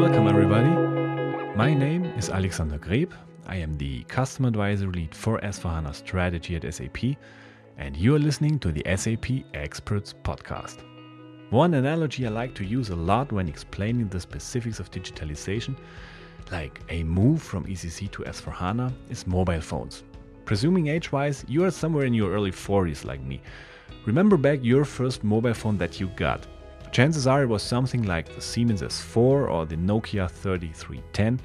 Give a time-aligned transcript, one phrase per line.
[0.00, 0.70] Welcome, everybody.
[1.56, 3.12] My name is Alexander Greb.
[3.46, 7.16] I am the Customer Advisory Lead for S4HANA Strategy at SAP,
[7.76, 10.78] and you are listening to the SAP Experts Podcast.
[11.50, 15.76] One analogy I like to use a lot when explaining the specifics of digitalization,
[16.50, 20.02] like a move from ECC to S4HANA, is mobile phones.
[20.44, 23.40] Presuming age wise, you are somewhere in your early 40s like me.
[24.06, 26.46] Remember back your first mobile phone that you got.
[26.96, 31.38] Chances are it was something like the Siemens S4 or the Nokia 3310.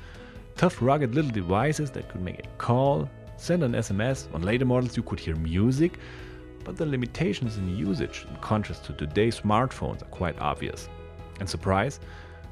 [0.55, 4.33] Tough, rugged little devices that could make a call, send an SMS.
[4.33, 5.99] On later models, you could hear music,
[6.63, 10.87] but the limitations in usage, in contrast to today's smartphones, are quite obvious.
[11.41, 11.99] And surprise,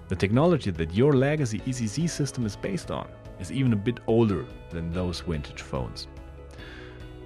[0.09, 3.07] the technology that your legacy ECC system is based on
[3.39, 6.09] is even a bit older than those vintage phones.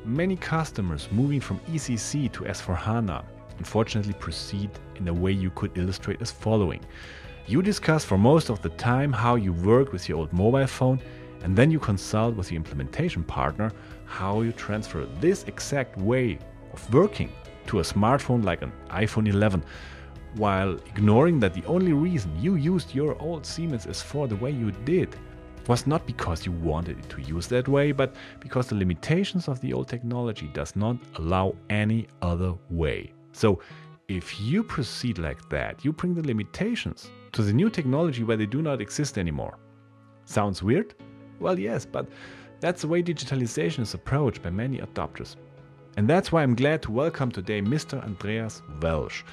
[0.06, 3.26] Many customers moving from ECC to S4HANA
[3.58, 6.82] unfortunately proceed in a way you could illustrate as following.
[7.46, 11.02] You discuss for most of the time how you work with your old mobile phone,
[11.44, 13.72] and then you consult with the implementation partner
[14.06, 16.40] how you transfer this exact way
[16.72, 17.32] of working
[17.68, 19.64] to a smartphone like an iPhone 11,
[20.36, 24.72] while ignoring that the only reason you used your old Siemens S4 the way you
[24.72, 25.16] did
[25.68, 29.60] was not because you wanted it to use that way, but because the limitations of
[29.62, 33.14] the old technology does not allow any other way.
[33.34, 33.60] So
[34.08, 38.46] if you proceed like that, you bring the limitations to the new technology where they
[38.46, 39.58] do not exist anymore.
[40.26, 40.94] Sounds weird?
[41.40, 42.08] Well, yes, but
[42.60, 45.36] that's the way digitalization is approached by many adopters.
[45.98, 48.02] And that's why I'm glad to welcome today Mr.
[48.04, 49.24] Andreas Welsch.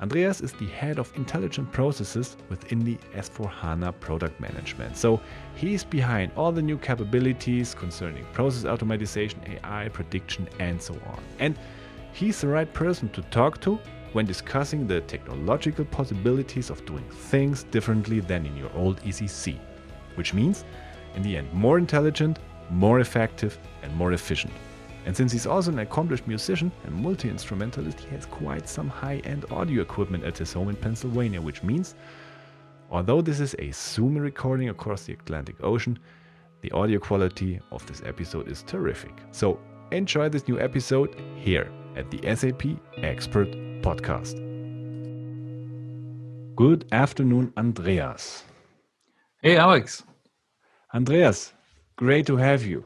[0.00, 4.96] Andreas is the head of intelligent processes within the S4HANA product management.
[4.96, 5.20] So
[5.56, 11.20] he's behind all the new capabilities concerning process automation, AI, prediction, and so on.
[11.40, 11.58] And
[12.18, 13.78] he's the right person to talk to
[14.12, 19.56] when discussing the technological possibilities of doing things differently than in your old ECC,
[20.16, 20.64] which means,
[21.14, 24.52] in the end, more intelligent, more effective, and more efficient.
[25.06, 29.18] And since he's also an accomplished musician and multi instrumentalist, he has quite some high
[29.18, 31.94] end audio equipment at his home in Pennsylvania, which means,
[32.90, 35.96] although this is a Zoom recording across the Atlantic Ocean,
[36.62, 39.12] the audio quality of this episode is terrific.
[39.30, 39.60] So
[39.92, 42.62] enjoy this new episode here at the SAP
[43.02, 43.50] Expert
[43.82, 44.36] Podcast.
[46.54, 48.44] Good afternoon, Andreas.
[49.42, 50.04] Hey, Alex.
[50.94, 51.52] Andreas,
[51.96, 52.84] great to have you.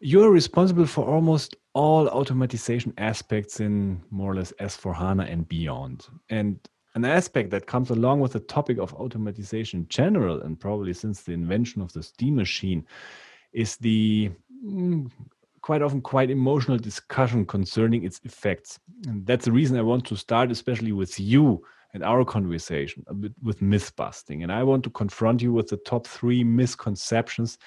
[0.00, 6.06] You're responsible for almost all automatization aspects in more or less S4HANA and beyond.
[6.28, 6.58] And
[6.94, 11.22] an aspect that comes along with the topic of automatization in general, and probably since
[11.22, 12.86] the invention of the steam machine,
[13.52, 14.30] is the
[14.64, 15.10] mm,
[15.62, 18.78] quite often quite emotional discussion concerning its effects.
[19.06, 21.64] And that's the reason I want to start, especially with you
[21.94, 23.04] and our conversation,
[23.42, 24.42] with myth busting.
[24.42, 27.58] And I want to confront you with the top three misconceptions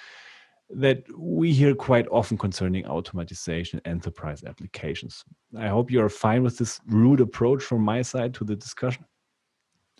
[0.70, 5.24] that we hear quite often concerning automatization enterprise applications.
[5.58, 9.06] I hope you're fine with this rude approach from my side to the discussion.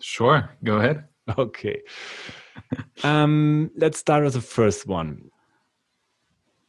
[0.00, 1.04] Sure, go ahead.
[1.36, 1.82] Okay.
[3.02, 5.28] um, let's start with the first one.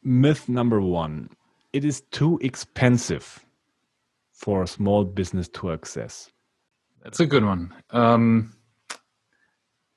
[0.08, 1.30] Myth number one
[1.74, 3.46] it is too expensive
[4.32, 6.32] for a small business to access.
[7.04, 7.74] That's a good one.
[7.92, 8.56] Um,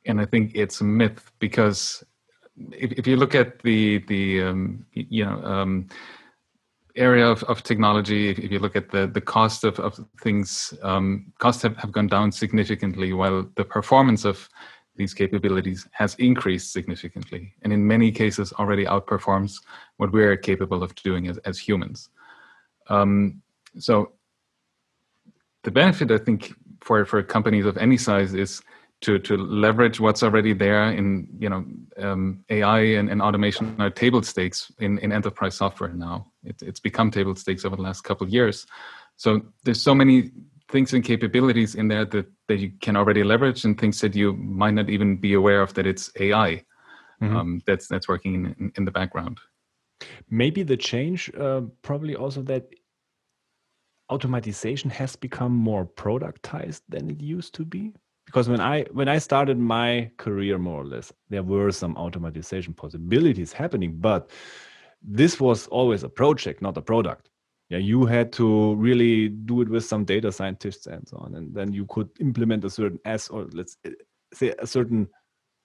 [0.04, 2.02] and I think it's a myth because
[2.72, 5.88] if, if you look at the the um, you know um,
[6.96, 10.74] area of, of technology, if, if, you look at the the cost of, of things,
[10.82, 14.48] um, costs have, have gone down significantly, while the performance of
[15.00, 19.52] these capabilities has increased significantly, and in many cases already outperforms
[19.96, 22.10] what we're capable of doing as, as humans.
[22.88, 23.40] Um,
[23.78, 24.12] so
[25.62, 26.52] the benefit, I think,
[26.82, 28.60] for for companies of any size is
[29.04, 31.06] to to leverage what's already there in
[31.44, 31.64] you know
[32.04, 36.26] um, AI and, and, automation are table stakes in, in enterprise software now.
[36.44, 38.66] It, it's become table stakes over the last couple of years.
[39.16, 40.30] So there's so many
[40.70, 44.32] things and capabilities in there that, that you can already leverage and things that you
[44.34, 46.64] might not even be aware of that it's AI
[47.22, 47.36] mm-hmm.
[47.36, 49.38] um, that's that's working in, in, the background.
[50.30, 52.70] Maybe the change, uh, probably also that
[54.10, 57.92] automatization has become more productized than it used to be
[58.26, 62.74] because when i when i started my career more or less there were some automatization
[62.74, 64.30] possibilities happening but
[65.00, 67.29] this was always a project not a product
[67.70, 71.54] yeah you had to really do it with some data scientists and so on and
[71.54, 73.90] then you could implement a certain s or let's eh,
[74.34, 75.08] say a certain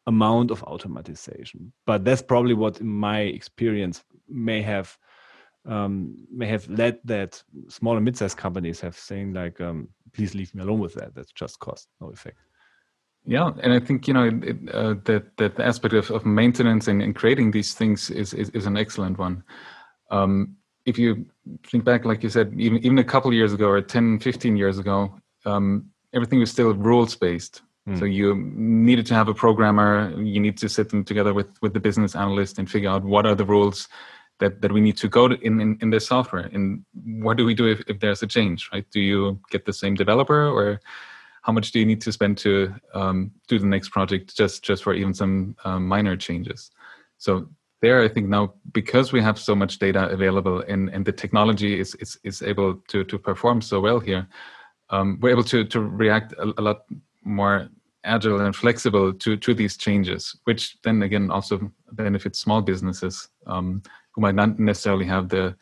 [0.08, 1.72] amount of automatization.
[1.86, 4.98] But that's probably what in my experience may have
[5.68, 10.54] um, may have led that small and mid-sized companies have saying like um, please leave
[10.54, 11.16] me alone with that.
[11.16, 12.38] That's just cost no effect.
[13.26, 17.02] Yeah, and I think you know it, uh, that that aspect of, of maintenance and,
[17.02, 19.44] and creating these things is is, is an excellent one.
[20.12, 20.56] Um,
[20.86, 21.26] if you
[21.68, 24.78] think back, like you said, even even a couple years ago or 10, 15 years
[24.78, 25.14] ago,
[25.46, 27.62] um, everything was still rules based.
[27.88, 28.00] Mm.
[28.00, 30.12] So you needed to have a programmer.
[30.20, 33.26] You need to sit them together with with the business analyst and figure out what
[33.26, 33.88] are the rules
[34.40, 36.50] that that we need to go to in in, in this software.
[36.54, 38.70] And what do we do if, if there's a change?
[38.72, 38.86] Right?
[38.92, 40.80] Do you get the same developer or
[41.46, 44.84] how much do you need to spend to um, do the next project just just
[44.84, 46.72] for even some um, minor changes
[47.20, 47.48] so
[47.82, 51.80] there i think now because we have so much data available and and the technology
[51.80, 54.28] is is, is able to to perform so well here
[54.90, 56.86] um, we're able to to react a, a, lot
[57.24, 57.68] more
[58.04, 63.82] agile and flexible to to these changes which then again also benefits small businesses um,
[64.12, 65.56] who might not necessarily have the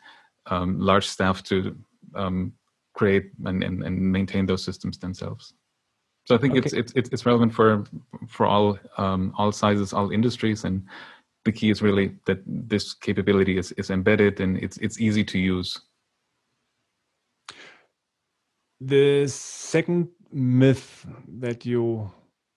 [0.46, 1.74] um, large staff to
[2.14, 2.52] um,
[2.92, 5.54] create and, and, and maintain those systems themselves
[6.26, 6.70] so I think okay.
[6.72, 7.84] it's, it's it's relevant for
[8.28, 10.82] for all um, all sizes, all industries, and
[11.44, 15.38] the key is really that this capability is, is embedded and it's it's easy to
[15.38, 15.80] use.
[18.80, 21.06] The second myth
[21.38, 22.10] that you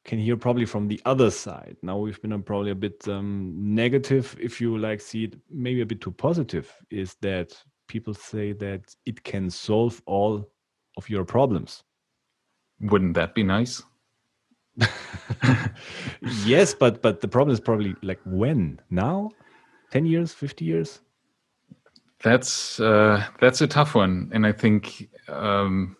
[0.03, 1.75] can hear probably from the other side.
[1.83, 5.85] Now we've been probably a bit um, negative, if you like see it, maybe a
[5.85, 7.51] bit too positive, is that
[7.87, 10.49] people say that it can solve all
[10.95, 11.83] of your problems.
[12.79, 13.83] Wouldn't that be nice?
[16.45, 19.31] Yes, but but the problem is probably like when now,
[19.91, 20.99] ten years, fifty years.
[22.23, 25.95] That's uh, that's a tough one, and I think um,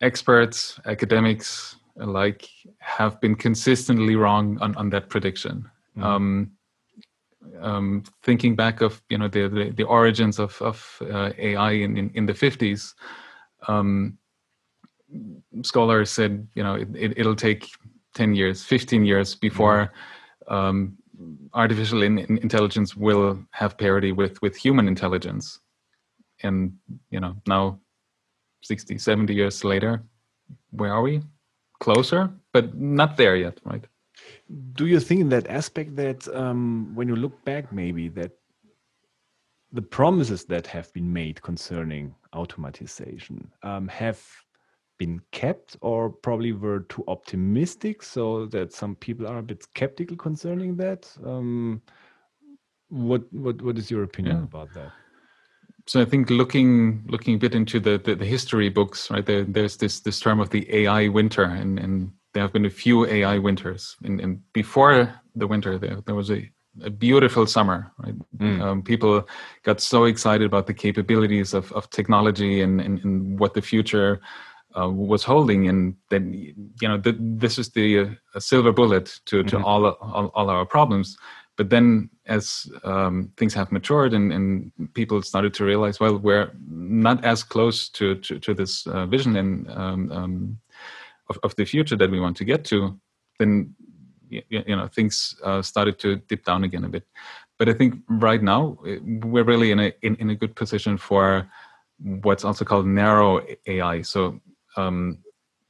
[0.00, 2.48] experts, academics alike
[2.78, 5.68] have been consistently wrong on, on that prediction.
[5.96, 6.04] Mm.
[6.04, 6.50] Um,
[7.60, 11.96] um, thinking back of you know the the, the origins of of uh, AI in,
[11.96, 12.94] in, in the fifties,
[13.68, 14.18] um,
[15.62, 17.68] scholars said, you know, it, will it, take
[18.14, 19.92] 10 years, 15 years before
[20.48, 20.54] mm-hmm.
[20.54, 20.96] um,
[21.54, 25.60] artificial in, in intelligence will have parity with, with human intelligence.
[26.42, 26.72] And,
[27.10, 27.80] you know, now
[28.62, 30.02] 60, 70 years later,
[30.70, 31.22] where are we?
[31.80, 33.84] Closer, but not there yet, right?
[34.74, 38.32] Do you think in that aspect that um, when you look back, maybe that
[39.72, 44.22] the promises that have been made concerning automatization um, have
[45.00, 50.14] been kept or probably were too optimistic so that some people are a bit skeptical
[50.14, 51.80] concerning that um,
[52.90, 54.42] what what what is your opinion yeah.
[54.42, 54.92] about that
[55.86, 59.42] so i think looking looking a bit into the the, the history books right there,
[59.42, 63.06] there's this this term of the ai winter and and there have been a few
[63.06, 64.94] ai winters and, and before
[65.34, 66.50] the winter there there was a
[66.82, 68.60] a beautiful summer right mm.
[68.60, 69.26] um, people
[69.64, 74.20] got so excited about the capabilities of, of technology and, and, and what the future
[74.78, 76.32] uh, was holding, and then
[76.80, 79.64] you know th- this is the uh, silver bullet to to mm-hmm.
[79.64, 81.16] all, all, all our problems.
[81.56, 86.50] But then, as um, things have matured and, and people started to realize, well, we're
[86.70, 90.58] not as close to to, to this uh, vision and um, um,
[91.28, 92.98] of, of the future that we want to get to,
[93.38, 93.74] then
[94.28, 97.04] you, you know things uh, started to dip down again a bit.
[97.58, 101.50] But I think right now we're really in a in, in a good position for
[101.98, 104.02] what's also called narrow AI.
[104.02, 104.40] So
[104.80, 105.18] um,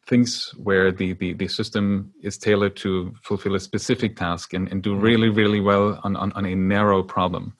[0.06, 4.82] things where the, the, the system is tailored to fulfill a specific task and, and
[4.82, 5.02] do mm-hmm.
[5.02, 7.54] really, really well on, on, on a narrow problem.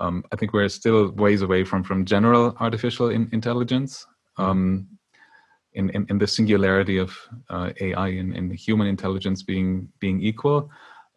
[0.00, 4.06] Um, I think we're still ways away from, from general artificial in, intelligence
[4.38, 4.50] mm-hmm.
[4.50, 4.88] um,
[5.72, 7.16] in, in, in, the singularity of
[7.50, 10.70] uh, AI and, and, human intelligence being, being equal.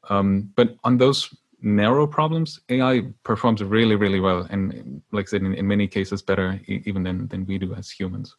[0.10, 1.30] Um, but on those
[1.62, 4.48] narrow problems, AI performs really, really well.
[4.50, 7.92] And like I said, in, in many cases, better even than, than we do as
[7.92, 8.36] humans.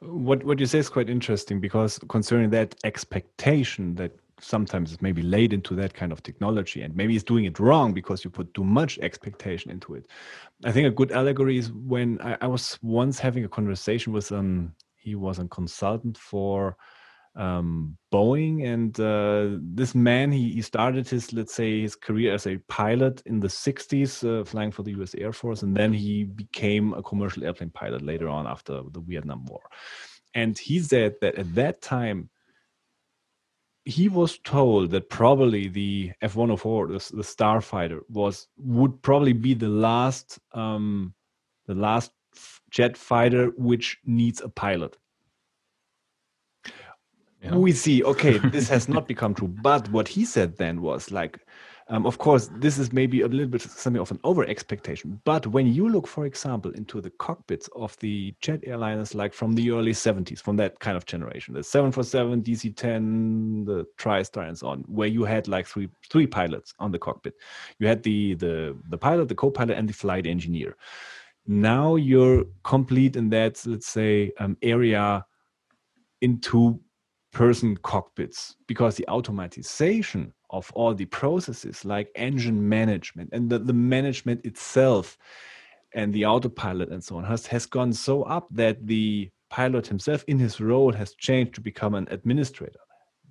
[0.00, 5.22] What what you say is quite interesting because concerning that expectation that sometimes it's maybe
[5.22, 8.52] laid into that kind of technology and maybe it's doing it wrong because you put
[8.54, 10.06] too much expectation into it.
[10.64, 14.32] I think a good allegory is when I, I was once having a conversation with
[14.32, 16.76] um he was a consultant for
[17.36, 22.46] um, Boeing, and uh, this man he, he started his let's say his career as
[22.46, 25.14] a pilot in the 60s, uh, flying for the U.S.
[25.14, 29.44] Air Force, and then he became a commercial airplane pilot later on after the Vietnam
[29.46, 29.62] War.
[30.34, 32.30] And he said that at that time
[33.84, 39.68] he was told that probably the F-104, the, the Starfighter, was would probably be the
[39.68, 41.14] last um,
[41.66, 42.12] the last
[42.70, 44.96] jet fighter which needs a pilot
[47.52, 51.40] we see okay this has not become true but what he said then was like
[51.90, 55.20] Um, of course, this is maybe a little bit something of an over expectation.
[55.24, 59.54] But when you look, for example, into the cockpits of the jet airliners, like from
[59.54, 64.56] the early 70s, from that kind of generation, the 747, DC 10, the TriStar, and
[64.56, 67.34] so on, where you had like three three pilots on the cockpit.
[67.80, 70.76] You had the the the pilot, the co-pilot, and the flight engineer.
[71.48, 75.26] Now you're complete in that, let's say, um, area
[76.20, 76.78] into
[77.32, 83.72] person cockpits because the automatization of all the processes like engine management and the, the
[83.72, 85.16] management itself
[85.94, 90.24] and the autopilot and so on has, has gone so up that the pilot himself
[90.26, 92.78] in his role has changed to become an administrator.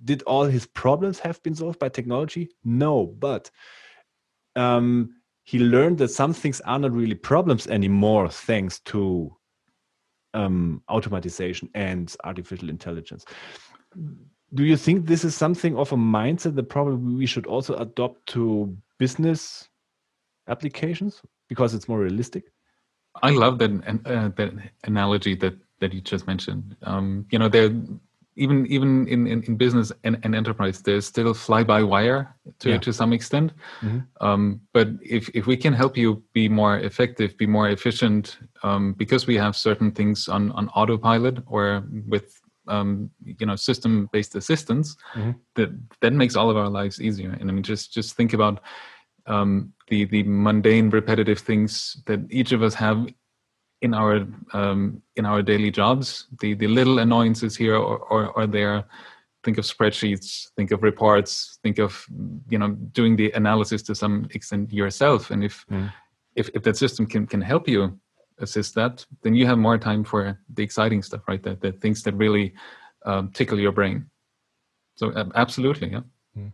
[0.04, 2.50] Did all his problems have been solved by technology?
[2.64, 3.50] No but
[4.56, 5.14] um,
[5.44, 9.36] he learned that some things are not really problems anymore thanks to
[10.32, 13.24] um, automatization and artificial intelligence
[14.54, 18.26] do you think this is something of a mindset that probably we should also adopt
[18.26, 19.68] to business
[20.48, 22.44] applications because it's more realistic?
[23.22, 23.70] I love that
[24.06, 24.52] uh, that
[24.84, 26.76] analogy that that you just mentioned.
[26.82, 27.70] Um, you know, there
[28.36, 32.70] even even in, in, in business and, and, enterprise, there's still fly by wire to
[32.70, 32.78] yeah.
[32.78, 33.52] to some extent.
[33.82, 33.98] Mm-hmm.
[34.20, 38.94] Um, but if if we can help you be more effective, be more efficient, um,
[38.94, 42.39] because we have certain things on on autopilot or with
[42.70, 45.32] um, you know system based assistance mm-hmm.
[45.56, 48.60] that that makes all of our lives easier and i mean just just think about
[49.26, 53.06] um, the the mundane repetitive things that each of us have
[53.82, 58.46] in our um, in our daily jobs the the little annoyances here or, or, or
[58.46, 58.84] there
[59.42, 62.06] think of spreadsheets think of reports think of
[62.48, 65.90] you know doing the analysis to some extent yourself and if mm.
[66.36, 67.98] if, if that system can can help you
[68.40, 71.42] assist that, then you have more time for the exciting stuff, right?
[71.42, 72.54] The, the things that really
[73.04, 74.06] um, tickle your brain.
[74.96, 76.00] So uh, absolutely, yeah.
[76.34, 76.48] Hmm.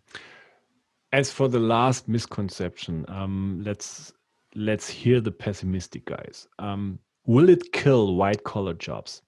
[1.12, 4.12] As for the last misconception, um, let's
[4.54, 6.48] let's hear the pessimistic guys.
[6.58, 9.22] Um, will it kill white collar jobs?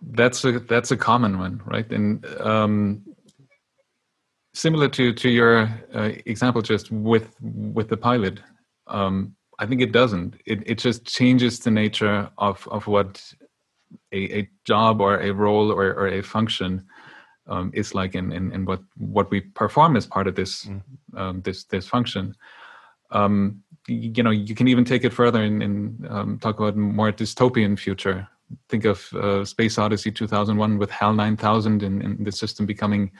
[0.00, 1.90] That's a that's a common one, right?
[1.90, 3.02] And um,
[4.54, 8.40] similar to to your uh, example, just with with the pilot,
[8.86, 10.36] um, I think it doesn't.
[10.46, 13.22] It it just changes the nature of of what
[14.12, 16.86] a, a job or a role or, or a function
[17.46, 20.64] um, is like, and in, in, in, what what we perform as part of this
[20.64, 20.82] mm.
[21.16, 22.34] um, this this function.
[23.10, 27.12] Um, you know, you can even take it further and, and um, talk about more
[27.12, 28.28] dystopian future.
[28.68, 33.10] Think of uh, Space Odyssey 2001 with HAL 9000 and, and the system becoming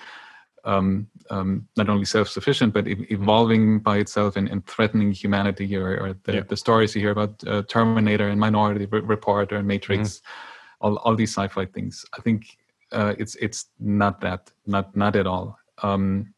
[0.64, 5.98] um, um, not only self-sufficient but e- evolving by itself and, and threatening humanity or,
[5.98, 6.40] or the, yeah.
[6.48, 10.86] the, stories you hear about uh, terminator and minority report or matrix mm-hmm.
[10.86, 12.58] all, all these sci-fi things i think
[12.92, 16.32] uh, it's it's not that not not at all um,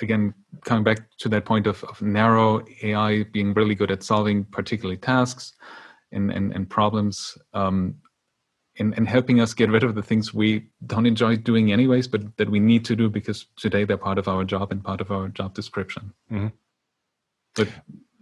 [0.00, 4.44] again coming back to that point of, of narrow ai being really good at solving
[4.44, 5.54] particularly tasks
[6.12, 7.94] and, and, and problems um,
[8.78, 12.36] and, and helping us get rid of the things we don't enjoy doing anyways, but
[12.36, 15.10] that we need to do because today they're part of our job and part of
[15.10, 16.12] our job description.
[16.30, 16.48] Mm-hmm.
[17.54, 17.68] But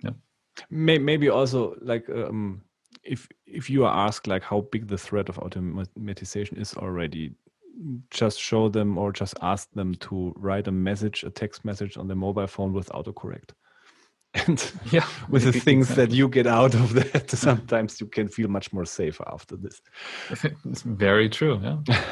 [0.02, 0.10] yeah,
[0.70, 2.62] maybe also like um,
[3.02, 7.32] if if you are asked like how big the threat of automatization is already,
[8.10, 12.08] just show them or just ask them to write a message, a text message on
[12.08, 13.52] their mobile phone with autocorrect
[14.34, 16.06] and yeah with the things exactly.
[16.06, 19.80] that you get out of that sometimes you can feel much more safer after this
[20.64, 22.02] it's very true yeah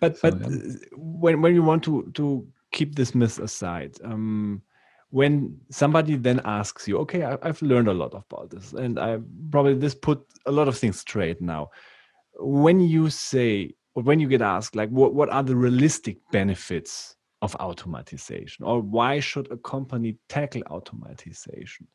[0.00, 0.72] but so, but yeah.
[0.96, 4.62] when when you want to to keep this myth aside um,
[5.10, 9.18] when somebody then asks you okay I, have learned a lot about this and i
[9.50, 11.70] probably this put a lot of things straight now
[12.38, 17.16] when you say or when you get asked like what, what are the realistic benefits
[17.40, 21.86] of automatization or why should a company tackle automatization?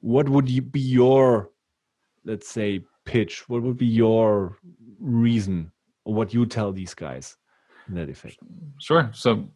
[0.00, 1.50] What would be your
[2.24, 3.48] let's say pitch?
[3.48, 4.58] What would be your
[4.98, 5.72] reason
[6.04, 7.36] or what you tell these guys
[7.88, 8.38] in that effect?
[8.78, 9.10] Sure.
[9.12, 9.48] So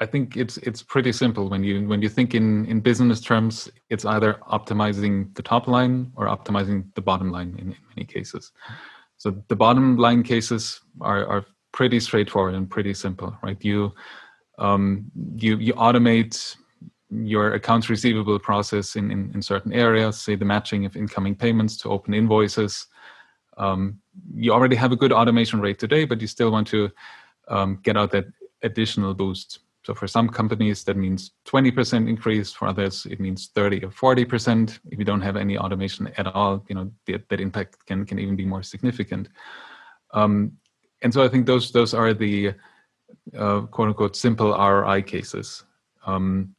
[0.00, 1.48] i think it's it's pretty simple.
[1.48, 6.12] When you when you think in in business terms it's either optimizing the top line
[6.16, 8.52] or optimizing the bottom line in, in many cases.
[9.18, 13.58] So the bottom line cases are are pretty straightforward and pretty simple right?
[13.64, 13.92] You
[14.58, 16.56] um, you you automate
[17.10, 21.76] your accounts receivable process in, in, in, certain areas, say the matching of incoming payments
[21.76, 22.86] to open invoices.
[23.56, 24.00] Um,
[24.34, 26.90] you already have a good automation rate today, but you still want to
[27.48, 28.26] um, get out that
[28.62, 29.60] additional boost.
[29.84, 32.52] So for some companies, that means 20% increase.
[32.52, 34.78] For others, it means 30 or 40%.
[34.90, 38.18] If you don't have any automation at all, you know that, that impact can can
[38.18, 39.28] even be more significant.
[40.12, 40.52] Um,
[41.02, 42.54] and so I think those those are the
[43.36, 45.64] uh, quote unquote simple ROI cases.
[46.06, 46.54] um,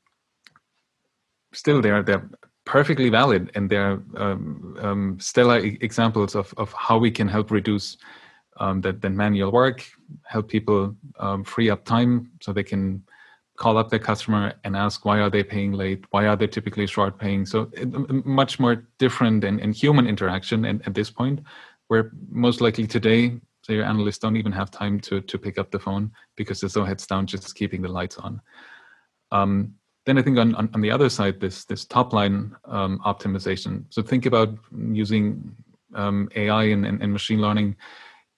[1.54, 2.30] still they're they're
[2.66, 7.98] perfectly valid and they're um, um, stellar examples of, of how we can help reduce
[8.58, 9.86] um, that, that manual work,
[10.24, 13.04] help people um, free up time so they can
[13.58, 16.88] call up their customer and ask why are they paying late, why are they typically
[16.88, 17.46] short paying.
[17.46, 17.86] So it,
[18.26, 21.42] much more different and, and human interaction and, at this point,
[21.88, 25.72] where most likely today, say your analysts don't even have time to to pick up
[25.72, 28.40] the phone because they're so heads down just keeping the lights on.
[29.32, 29.74] Um,
[30.06, 33.86] then I think on, on, on, the other side, this this top line um, optimization.
[33.90, 35.56] So think about using
[35.96, 37.76] um, AI and, and, and, machine learning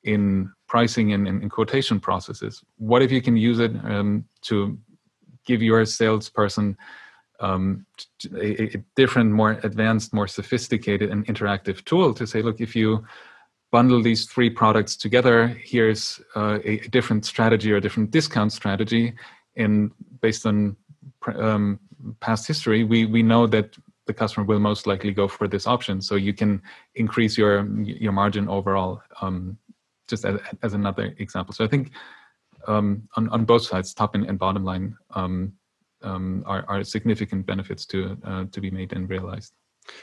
[0.03, 2.63] in pricing and in quotation processes.
[2.77, 4.77] What if you can use it um, to
[5.46, 6.77] give your salesperson
[7.39, 7.86] um,
[8.36, 13.05] a, a, different, more advanced, more sophisticated and interactive tool to say, look, if you
[13.71, 19.13] bundle these three products together, here's uh, a, different strategy or a different discount strategy,
[19.55, 20.75] and based on
[21.36, 21.79] um,
[22.19, 26.01] past history, we we know that the customer will most likely go for this option.
[26.01, 26.62] So you can
[26.95, 29.01] increase your your margin overall.
[29.21, 29.57] Um,
[30.07, 31.53] just as, as another example.
[31.53, 31.91] So I think
[32.67, 35.53] um, on on both sides, top and, and bottom line, um,
[36.01, 39.53] um, are, are significant benefits to uh, to be made and realized.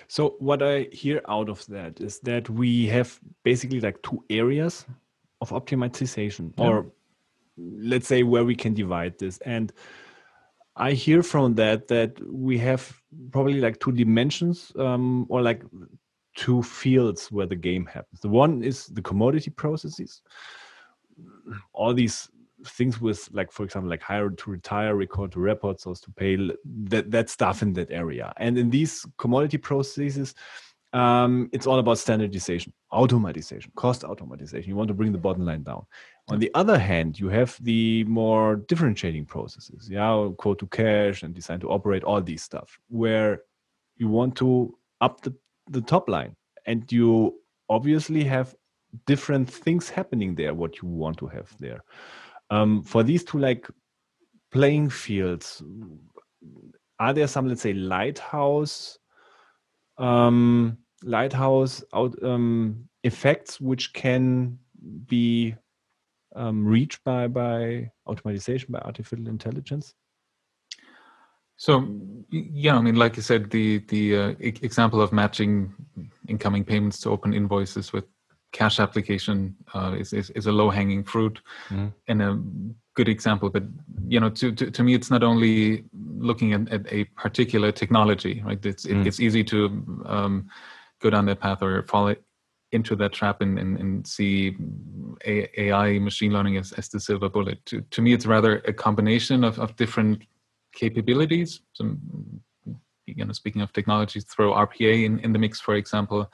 [0.09, 4.87] So what I hear out of that is that we have basically like two areas
[5.41, 6.65] of optimization, yeah.
[6.65, 6.87] or
[7.57, 9.73] let's say where we can divide this and
[10.77, 12.93] I hear from that that we have
[13.31, 15.63] probably like two dimensions um, or like
[16.35, 18.21] two fields where the game happens.
[18.21, 20.23] The one is the commodity processes,
[21.73, 22.29] all these
[22.67, 26.37] things with like for example like hire to retire record to report source to pay
[26.65, 30.35] that that stuff in that area and in these commodity processes
[30.93, 35.63] um, it's all about standardization automatization cost automatization you want to bring the bottom line
[35.63, 35.85] down
[36.29, 41.35] on the other hand, you have the more differentiating processes, yeah, quote to cash and
[41.35, 43.43] design to operate, all these stuff, where
[43.97, 45.35] you want to up the,
[45.69, 46.35] the top line.
[46.67, 48.55] And you obviously have
[49.05, 51.85] different things happening there, what you want to have there.
[52.55, 53.69] Um, for these two like
[54.53, 55.63] playing fields,
[57.01, 58.99] are there some, let's say, lighthouse
[59.99, 64.59] um, lighthouse out um, effects which can
[65.07, 65.55] be
[66.37, 69.95] um, reached by by automatization by artificial intelligence?
[71.57, 71.89] So
[72.31, 75.75] yeah, I mean, like you said, the the uh, example of matching
[76.29, 78.05] incoming payments to open invoices with
[78.55, 81.93] cash application uh, is, is, is a low hanging fruit mm.
[82.07, 82.41] and a
[82.95, 83.51] good example.
[83.51, 83.65] But
[84.09, 88.43] you know, to, to, to me, it's not only looking at, at a particular technology,
[88.47, 88.65] right?
[88.65, 89.01] It's mm.
[89.01, 89.67] it, it's easy to
[90.07, 90.49] um,
[91.03, 92.15] go down that path or fall
[92.73, 94.57] into that trap and, and, and see
[95.27, 97.65] AI machine learning as, as the silver bullet.
[97.67, 100.23] To, to me, it's rather a combination of, of different
[100.75, 101.61] capabilities.
[101.73, 101.97] So,
[103.07, 106.31] you know, speaking of technologies, throw RPA in, in the mix, for example,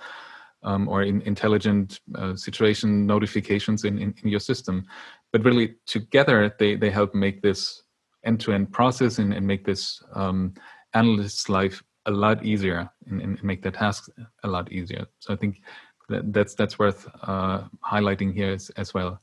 [0.62, 4.85] um, or in intelligent uh, situation notifications in, in, in, your system.
[5.33, 7.83] But really, together, they, they help make this
[8.25, 10.55] end to end process and, and make this um,
[10.94, 14.11] analyst's life a lot easier and, and make their tasks
[14.44, 15.07] a lot easier.
[15.20, 15.61] So I think
[16.09, 19.20] that, that's that's worth uh, highlighting here as, as well.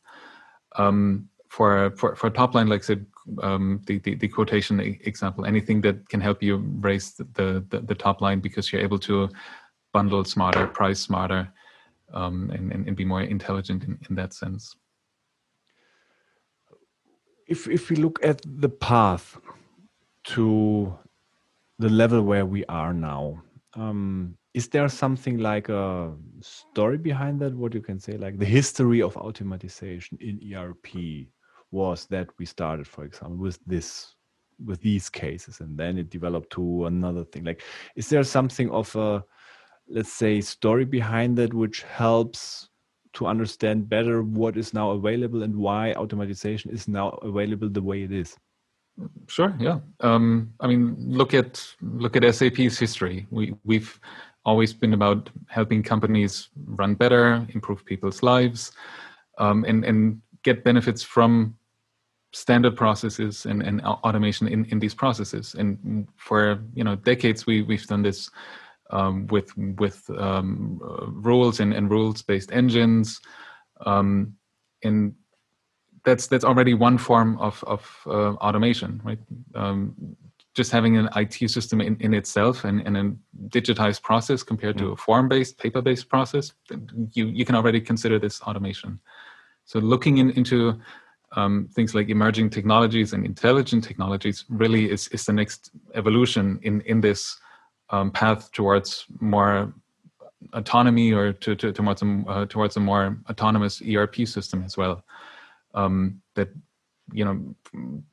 [0.77, 3.05] Um, for, for for top line, like I said,
[3.41, 7.95] um, the, the, the quotation example, anything that can help you raise the, the, the
[7.95, 9.29] top line because you're able to
[9.97, 11.43] bundle smarter, price smarter,
[12.13, 14.63] um, and, and, and be more intelligent in, in that sense.
[17.47, 19.25] If if we look at the path
[20.35, 20.93] to
[21.79, 23.41] the level where we are now,
[23.73, 28.51] um, is there something like a story behind that what you can say like the
[28.59, 30.87] history of automatization in erp
[31.71, 34.15] was that we started for example with this
[34.65, 37.61] with these cases and then it developed to another thing like
[37.95, 39.23] is there something of a
[39.89, 42.69] let's say story behind that which helps
[43.13, 48.03] to understand better what is now available and why automatization is now available the way
[48.03, 48.35] it is.
[49.27, 49.79] Sure yeah.
[50.01, 53.27] Um, i mean look at look at sap's history.
[53.29, 53.99] We we've
[54.45, 58.71] always been about helping companies run better, improve people's lives,
[59.37, 61.55] um, and and get benefits from
[62.33, 65.55] standard processes and, and automation in, in these processes.
[65.55, 68.29] And for you know decades, we we've done this
[68.91, 73.19] um, with with um, uh, rules and, and rules based engines,
[73.85, 74.33] um,
[74.83, 75.13] and
[76.05, 79.19] that's that's already one form of of uh, automation, right?
[79.55, 80.15] Um,
[80.57, 83.11] just having an IT system in, in itself and, and a
[83.49, 84.79] digitized process compared mm.
[84.79, 86.51] to a form-based, paper-based process,
[87.13, 88.99] you you can already consider this automation.
[89.65, 90.79] So looking in, into
[91.35, 96.81] um, things like emerging technologies and intelligent technologies really is, is the next evolution in,
[96.81, 97.37] in this
[97.89, 99.73] um, path towards more
[100.53, 105.03] autonomy or to, to, towards, a, uh, towards a more autonomous ERP system as well.
[105.73, 106.49] Um, that
[107.13, 107.55] you know,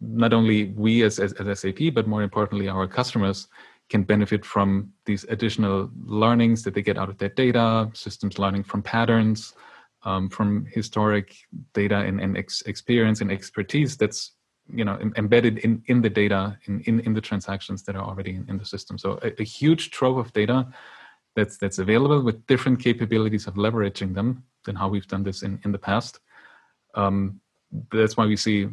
[0.00, 3.48] not only we as, as, as SAP, but more importantly, our customers
[3.88, 8.62] can benefit from these additional learnings that they get out of their data, systems learning
[8.62, 9.54] from patterns,
[10.04, 11.36] um, from historic
[11.72, 14.32] data and, and ex- experience and expertise that's
[14.72, 18.36] you know embedded in, in the data in, in, in the transactions that are already
[18.36, 18.96] in, in the system.
[18.98, 20.66] So a, a, huge trove of data
[21.36, 25.60] that's that's available with different capabilities of leveraging them than how we've done this in,
[25.64, 26.20] in the past.
[26.94, 27.40] Um,
[27.90, 28.68] that's why we see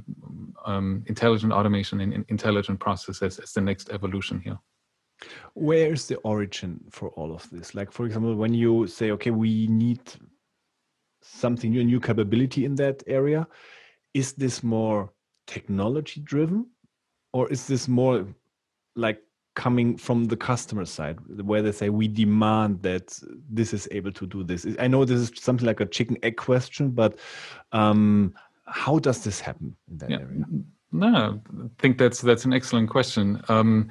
[0.65, 4.59] um, intelligent automation and intelligent processes as the next evolution here.
[5.53, 7.75] Where is the origin for all of this?
[7.75, 10.01] Like, for example, when you say, okay, we need
[11.21, 13.47] something new, new capability in that area,
[14.13, 15.11] is this more
[15.51, 16.65] technology driven
[17.33, 18.25] or is this more
[18.95, 19.19] like
[19.55, 21.17] coming from the customer side
[21.49, 25.19] where they say we demand that this is able to do this i know this
[25.19, 27.19] is something like a chicken egg question but
[27.73, 28.33] um,
[28.71, 30.19] how does this happen in that yeah.
[30.19, 30.45] area?
[30.91, 33.41] No, I think that's that's an excellent question.
[33.47, 33.89] Um,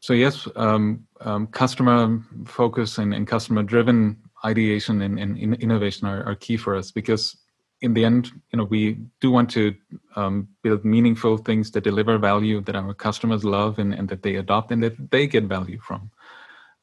[0.00, 6.22] so yes, um, um, customer focus and, and customer driven ideation and, and, innovation are,
[6.24, 7.36] are, key for us because
[7.82, 9.74] in the end, you know, we do want to
[10.14, 14.36] um, build meaningful things that deliver value that our customers love and, and that they
[14.36, 16.10] adopt and that they get value from.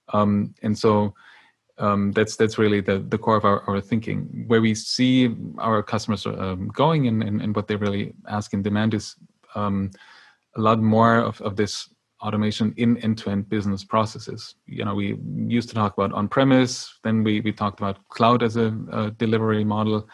[0.10, 1.14] Um, and so
[1.80, 4.44] um, that's that's really the, the core of our, our thinking.
[4.48, 8.64] Where we see our customers um, going and, and, and, what they really ask and
[8.64, 9.16] demand is
[9.56, 9.90] um,
[10.56, 11.90] a lot more of, of this
[12.22, 14.56] automation in end-to-end business processes.
[14.68, 18.56] You know, we used to talk about on-premise, then we, we talked about cloud as
[18.56, 20.08] a, a delivery model.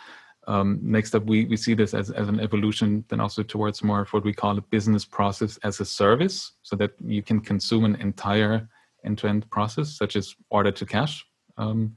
[0.50, 4.02] Um, next up, we, we see this as, as an evolution, then also towards more
[4.02, 7.86] of what we call a business process as a service, so that you can consume
[7.86, 8.68] an entire
[9.06, 11.26] end-to-end process, such as order to cash,
[11.58, 11.96] um,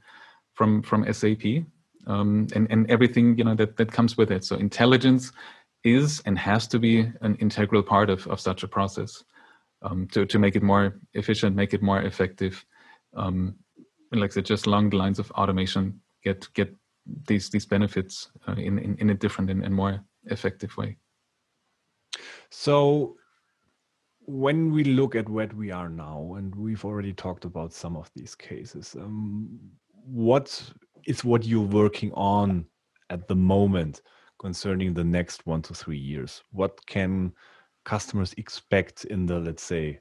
[0.53, 1.65] from from SAP
[2.07, 4.43] um, and and everything you know that that comes with it.
[4.43, 5.31] So intelligence
[5.83, 9.23] is and has to be an integral part of of such a process
[9.81, 12.65] um, to to make it more efficient, make it more effective.
[13.15, 13.55] Um,
[14.11, 16.73] like I said, just along the lines of automation, get get
[17.27, 20.97] these these benefits uh, in, in in a different and, and more effective way.
[22.49, 23.17] So
[24.25, 28.09] when we look at where we are now, and we've already talked about some of
[28.15, 29.59] these cases, um,
[30.05, 30.63] what
[31.05, 32.65] is what you're working on
[33.09, 34.01] at the moment
[34.39, 36.43] concerning the next one to three years?
[36.51, 37.33] What can
[37.83, 39.99] customers expect in the, let's say,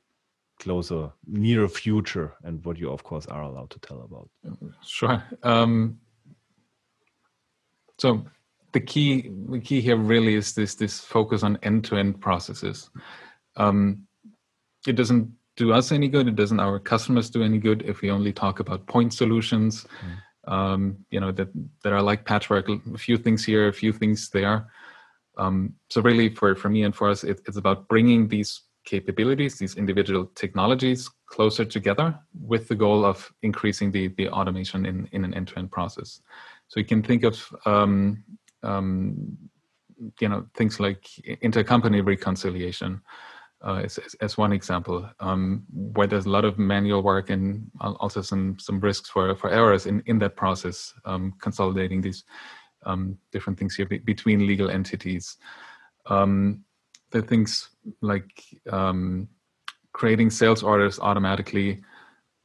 [0.60, 4.28] closer, near future, and what you, of course, are allowed to tell about?
[4.84, 5.22] Sure.
[5.42, 5.98] Um,
[8.02, 8.24] so
[8.72, 12.90] the key, the key here really is this this focus on end-to-end processes.
[13.54, 14.08] Um,
[14.88, 16.26] it doesn't do us any good.
[16.26, 19.86] It doesn't our customers do any good if we only talk about point solutions.
[20.04, 20.52] Mm.
[20.54, 21.50] Um, you know that
[21.84, 24.66] that are like patchwork, a few things here, a few things there.
[25.38, 29.58] Um, so really, for for me and for us, it, it's about bringing these capabilities,
[29.58, 32.18] these individual technologies, closer together
[32.52, 36.20] with the goal of increasing the the automation in in an end-to-end process.
[36.72, 38.24] So you can think of um,
[38.62, 39.36] um,
[40.18, 41.02] you know things like
[41.42, 43.02] intercompany reconciliation
[43.62, 48.22] uh, as, as, one example, um, where there's a lot of manual work and also
[48.22, 52.24] some some risks for, for errors in, in that process, um, consolidating these
[52.86, 55.36] um, different things here be, between legal entities.
[56.06, 56.64] Um,
[57.10, 57.68] there are things
[58.00, 58.32] like
[58.70, 59.28] um,
[59.92, 61.82] creating sales orders automatically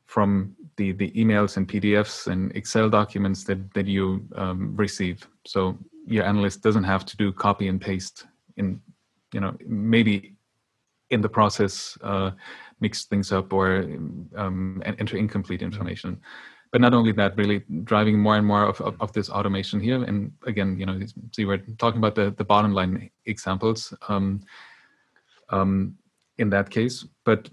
[0.06, 5.28] from the, the emails and PDFs and Excel documents that, that you um, receive.
[5.46, 8.80] So your analyst doesn't have to do copy and paste in,
[9.34, 10.36] you know, maybe
[11.10, 12.32] in the process uh,
[12.80, 13.80] mix things up or
[14.36, 16.20] um, enter incomplete information.
[16.72, 20.04] But not only that, really driving more and more of, of, of, this automation here.
[20.04, 21.00] And again, you know,
[21.38, 24.42] you were talking about the, the bottom line examples um,
[25.50, 25.98] um,
[26.38, 27.50] in that case, but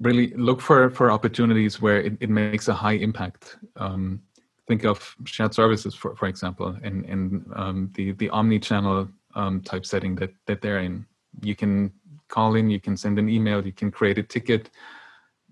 [0.00, 3.56] really look for, for opportunities where it, it makes a high impact.
[3.76, 4.22] Um,
[4.66, 9.86] think of shared services, for, for example, and, and um, the, the omni-channel um, type
[9.86, 11.06] setting that, that they're in.
[11.42, 11.92] You can
[12.28, 14.70] call in, you can send an email, you can create a ticket,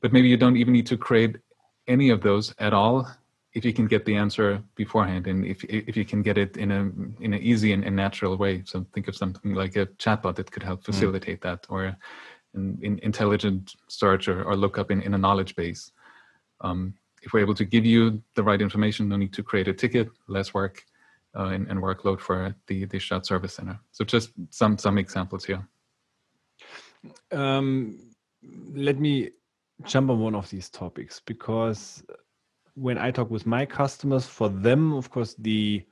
[0.01, 1.37] but maybe you don't even need to create
[1.89, 3.09] any of those at all
[3.55, 6.71] if you can get the answer beforehand and if if you can get it in
[6.71, 6.81] a
[7.25, 8.63] in an easy and, and natural way.
[8.67, 10.85] So think of something like a chatbot that could help mm.
[10.85, 11.45] facilitate mm.
[11.45, 11.97] that, or
[12.57, 15.92] an, an, intelligent search or, or lookup in, in a knowledge base.
[16.61, 19.73] Um, if we're able to give you the right information, no need to create a
[19.73, 20.85] ticket, less work,
[21.37, 23.79] uh, and, and, workload for the the shared service center.
[23.92, 25.66] So just some some examples here.
[27.31, 27.99] Um,
[28.75, 29.31] let me
[29.85, 32.03] jump on one of these topics because
[32.75, 35.85] when I talk with my customers, for them, of course, the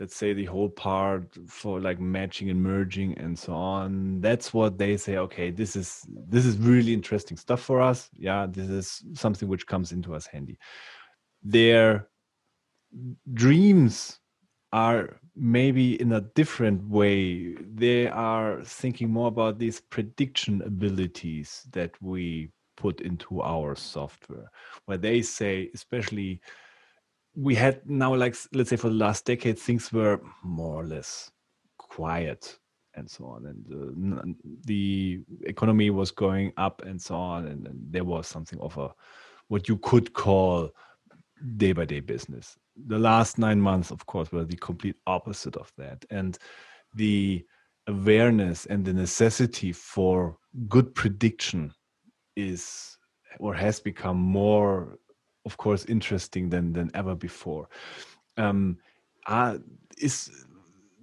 [0.00, 4.78] let's say the whole part for like matching and merging and so on that's what
[4.78, 8.08] they say okay this is this is really interesting stuff for us.
[8.16, 10.58] Yeah this is something which comes into us handy.
[11.42, 12.08] Their
[13.34, 14.18] dreams
[14.72, 17.54] are maybe in a different way.
[17.74, 24.50] They are thinking more about these prediction abilities that we put into our software
[24.86, 26.40] where they say especially
[27.34, 31.30] we had now like let's say for the last decade things were more or less
[31.78, 32.58] quiet
[32.94, 34.24] and so on and uh,
[34.64, 38.90] the economy was going up and so on and, and, there was something of a
[39.48, 40.70] what you could call
[41.56, 42.56] day by day business.
[42.86, 46.36] The last nine months of course were the complete opposite of that and
[46.94, 47.44] the
[47.86, 50.36] awareness and the necessity for
[50.68, 51.72] good prediction
[52.36, 52.98] is
[53.38, 54.98] or has become more
[55.46, 57.68] of course interesting than than ever before.
[58.36, 58.78] Um
[59.26, 59.58] uh,
[59.98, 60.30] is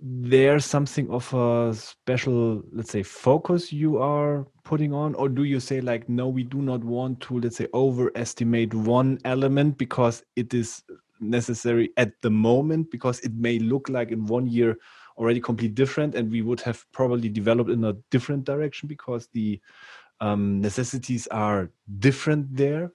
[0.01, 5.15] there something of a special let's say focus you are putting on?
[5.15, 9.19] Or do you say like no we do not want to let's say overestimate one
[9.25, 10.83] element because it is
[11.19, 14.77] necessary at the moment because it may look like in one year
[15.17, 19.59] already completely different and we would have probably developed in a different direction because the
[20.19, 22.91] um, necessities are different there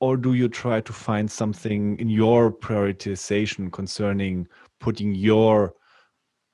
[0.00, 4.46] or do you try to find something in your prioritization concerning
[4.78, 5.74] putting your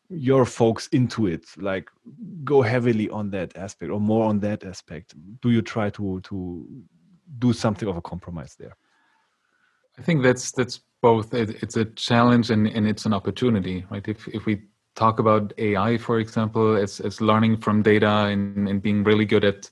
[0.08, 1.44] your folks into it?
[1.56, 1.88] Like
[2.44, 5.14] go heavily on that aspect or more on that aspect.
[5.40, 6.84] Do you try to to
[7.38, 8.76] do something of a compromise there?
[9.98, 11.34] I think that's that's both.
[11.34, 14.06] It's a challenge and, and it's an opportunity right?
[14.06, 14.62] If if we
[14.94, 19.42] talk about ai for example as as learning from data and, and being really good
[19.42, 19.70] at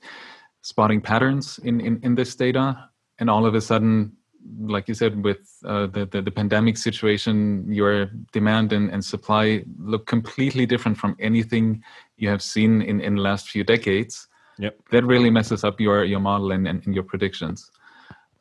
[0.62, 2.89] spotting patterns in, in in this data
[3.20, 4.12] and all of a sudden
[4.62, 9.62] like you said with uh, the, the, the pandemic situation your demand and, and supply
[9.78, 11.82] look completely different from anything
[12.16, 14.26] you have seen in in the last few decades.
[14.58, 14.76] Yep.
[14.90, 17.70] that really messes up your your model and, and, and your predictions.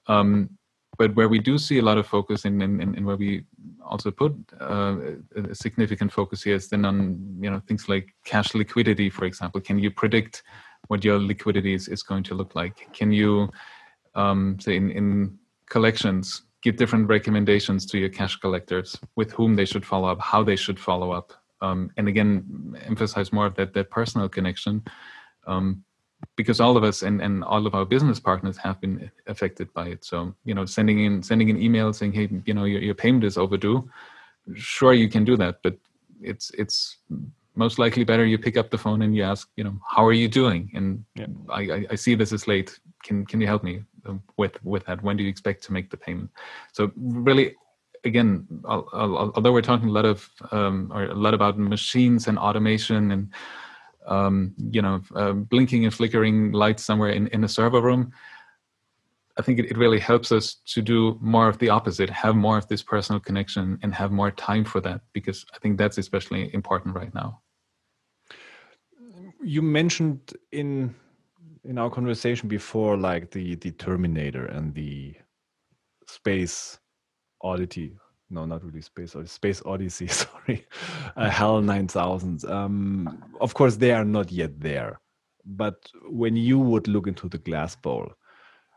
[0.07, 0.49] Um,
[0.97, 3.45] but where we do see a lot of focus and in, in, in, where we
[3.85, 4.97] also put uh,
[5.35, 9.61] a significant focus here is then on you know things like cash liquidity for example.
[9.61, 10.43] Can you predict
[10.87, 12.91] what your liquidity is, is going to look like?
[12.91, 13.49] Can you
[14.19, 15.37] um, say in, in
[15.69, 20.43] collections, give different recommendations to your cash collectors with whom they should follow up, how
[20.43, 22.25] they should follow up, um, and again
[22.85, 24.83] emphasize more of that that personal connection,
[25.47, 25.83] um,
[26.35, 29.87] because all of us and, and all of our business partners have been affected by
[29.87, 30.03] it.
[30.03, 33.23] So you know, sending in sending an email saying, hey, you know, your, your payment
[33.23, 33.89] is overdue.
[34.55, 35.77] Sure, you can do that, but
[36.21, 36.97] it's it's
[37.55, 40.13] most likely better you pick up the phone and you ask, you know, how are
[40.13, 40.71] you doing?
[40.73, 41.27] And yeah.
[41.49, 42.79] I, I see this is late.
[43.03, 43.83] Can can you help me
[44.37, 45.03] with with that?
[45.03, 46.29] When do you expect to make the payment?
[46.73, 47.55] So really,
[48.03, 53.11] again, although we're talking a lot of um, or a lot about machines and automation
[53.11, 53.33] and
[54.07, 58.11] um, you know uh, blinking and flickering lights somewhere in, in a server room,
[59.37, 62.57] I think it, it really helps us to do more of the opposite, have more
[62.57, 66.53] of this personal connection and have more time for that because I think that's especially
[66.53, 67.41] important right now
[69.41, 70.95] you mentioned in
[71.69, 75.13] in our conversation before like the the terminator and the
[76.07, 76.79] space
[77.41, 77.95] oddity
[78.31, 80.65] no not really space odyssey space odyssey sorry
[81.15, 84.99] uh, hal 9000 um of course they are not yet there
[85.45, 85.75] but
[86.09, 88.11] when you would look into the glass bowl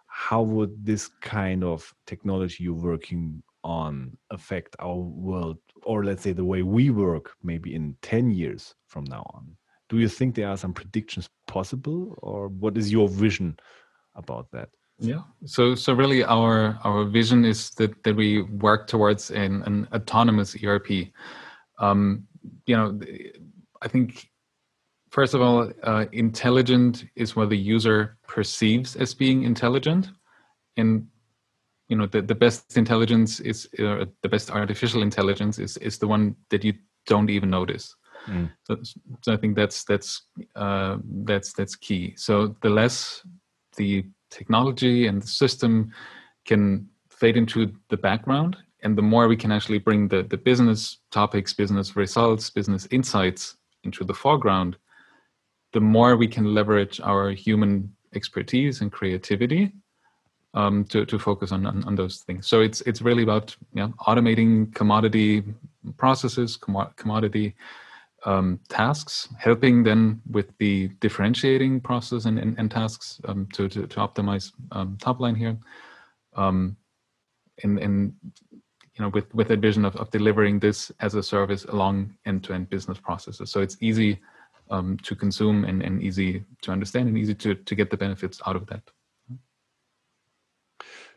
[0.07, 6.33] how would this kind of technology you're working on affect our world or let's say
[6.33, 9.57] the way we work maybe in 10 years from now on
[9.93, 13.57] do you think there are some predictions possible or what is your vision
[14.15, 14.71] about that?
[14.99, 15.23] Yeah.
[15.45, 20.57] So so really our our vision is that that we work towards an, an autonomous
[20.65, 20.89] erp
[21.79, 22.27] um,
[22.67, 22.99] you know
[23.83, 24.31] i think
[25.13, 30.11] first of all uh, intelligent is what the user perceives as being intelligent.
[30.77, 31.07] And
[31.89, 36.09] you know the, the best intelligence is uh, the best artificial intelligence is is the
[36.09, 36.73] one that you
[37.07, 37.95] don't even notice
[38.27, 38.51] Mm.
[38.65, 38.77] So,
[39.23, 40.23] so I think that's that's
[40.57, 42.15] uh, that's that's key.
[42.17, 43.23] So the less
[43.77, 45.93] the technology and the system
[46.45, 50.99] can fade into the background, and the more we can actually bring the the business
[51.11, 54.77] topics, business results, business insights into the foreground,
[55.73, 59.73] the more we can leverage our human expertise and creativity
[60.55, 62.47] um, to to focus on, on, on those things.
[62.47, 65.43] So it's it's really about you know, automating commodity
[65.97, 66.57] processes,
[66.97, 67.55] commodity
[68.25, 73.87] um, tasks, helping then with the differentiating process and, and, and tasks um, to, to,
[73.87, 75.57] to, optimize um, top line here.
[76.35, 76.77] Um,
[77.63, 78.15] and, and
[78.95, 82.71] you know, with, with a vision of, of delivering this as a service along end-to-end
[82.71, 83.51] business processes.
[83.51, 84.21] So it's easy
[84.71, 88.41] um, to consume and, and easy to understand and easy to, to get the benefits
[88.47, 88.83] out of that.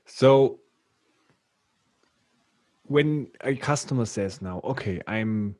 [0.05, 0.59] So
[2.83, 5.55] when a customer says now, okay, I'm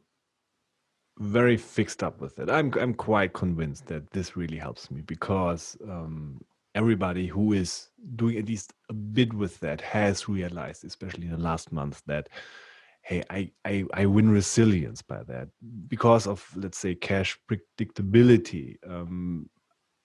[1.20, 2.50] very fixed up with it.
[2.50, 6.42] I'm I'm quite convinced that this really helps me because um,
[6.74, 11.38] everybody who is doing at least a bit with that has realized, especially in the
[11.38, 12.28] last month, that
[13.02, 15.48] hey, I I, I win resilience by that
[15.88, 18.78] because of let's say cash predictability.
[18.88, 19.50] Um,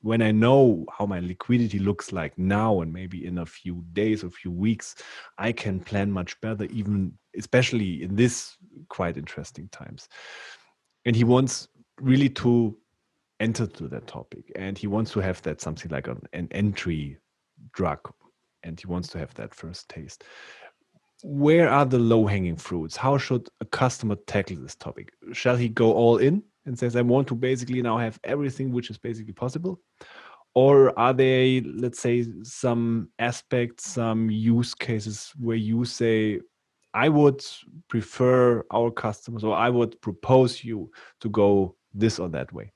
[0.03, 4.25] when I know how my liquidity looks like now and maybe in a few days
[4.25, 4.95] or few weeks,
[5.37, 8.57] I can plan much better, even especially in this
[8.89, 10.09] quite interesting times
[11.11, 11.67] and he wants
[12.01, 12.79] really to
[13.41, 14.53] enter to that topic.
[14.55, 17.19] And he wants to have that something like an, an entry
[17.73, 17.99] drug.
[18.63, 20.23] And he wants to have that first taste.
[21.25, 22.95] Where are the low hanging fruits?
[22.95, 25.13] How should a customer tackle this topic?
[25.33, 28.91] Shall he go all in and says i want to basically now have everything which
[28.91, 29.81] is basically possible
[30.55, 36.39] or are there let's say some aspects some use cases where you say
[36.93, 37.45] I would
[37.89, 42.73] prefer our customers, or I would propose you to go this or that way.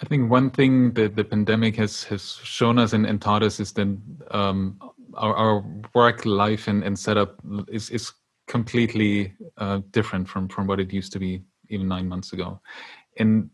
[0.00, 3.60] I think one thing that the pandemic has has shown us and, and taught us
[3.60, 3.96] is that
[4.32, 4.80] um,
[5.14, 7.38] our, our, work life and, and setup
[7.68, 8.12] is is
[8.48, 12.60] completely uh, different from from what it used to be even nine months ago,
[13.18, 13.48] and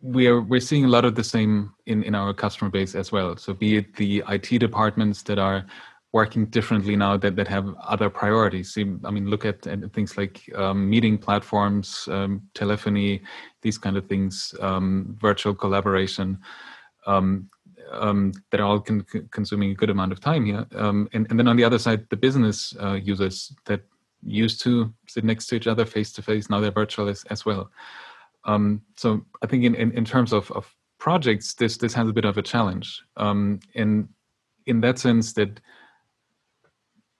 [0.00, 3.12] we are we're seeing a lot of the same in in our customer base as
[3.12, 3.36] well.
[3.36, 5.66] So be it the IT departments that are
[6.12, 8.76] working differently now that, that have other priorities.
[8.76, 13.22] I mean, look at, at things like um, meeting platforms, um, telephony,
[13.62, 16.38] these kind of things, um, virtual collaboration,
[17.06, 17.48] um,
[17.90, 20.66] um, that are all con- consuming a good amount of time here.
[20.74, 23.80] Um, and, and then on the other side, the business uh, users that
[24.22, 27.46] used to sit next to each other face to face, now they're virtual as, as
[27.46, 27.70] well.
[28.96, 32.24] so I think in, in, in, terms of, of projects, this this has a bit
[32.24, 33.02] of a challenge.
[33.16, 34.08] and
[34.66, 35.60] in that sense that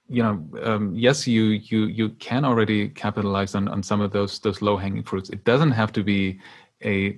[0.09, 4.39] you know, um, yes, you you you can already capitalize on on some of those
[4.41, 5.31] those low hanging fruits.
[5.31, 6.41] It doesn't have to be
[6.85, 7.17] a,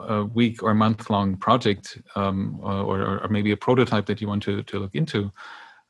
[0.00, 4.42] a week or month long project um, or, or maybe a prototype that you want
[4.42, 5.32] to to look into.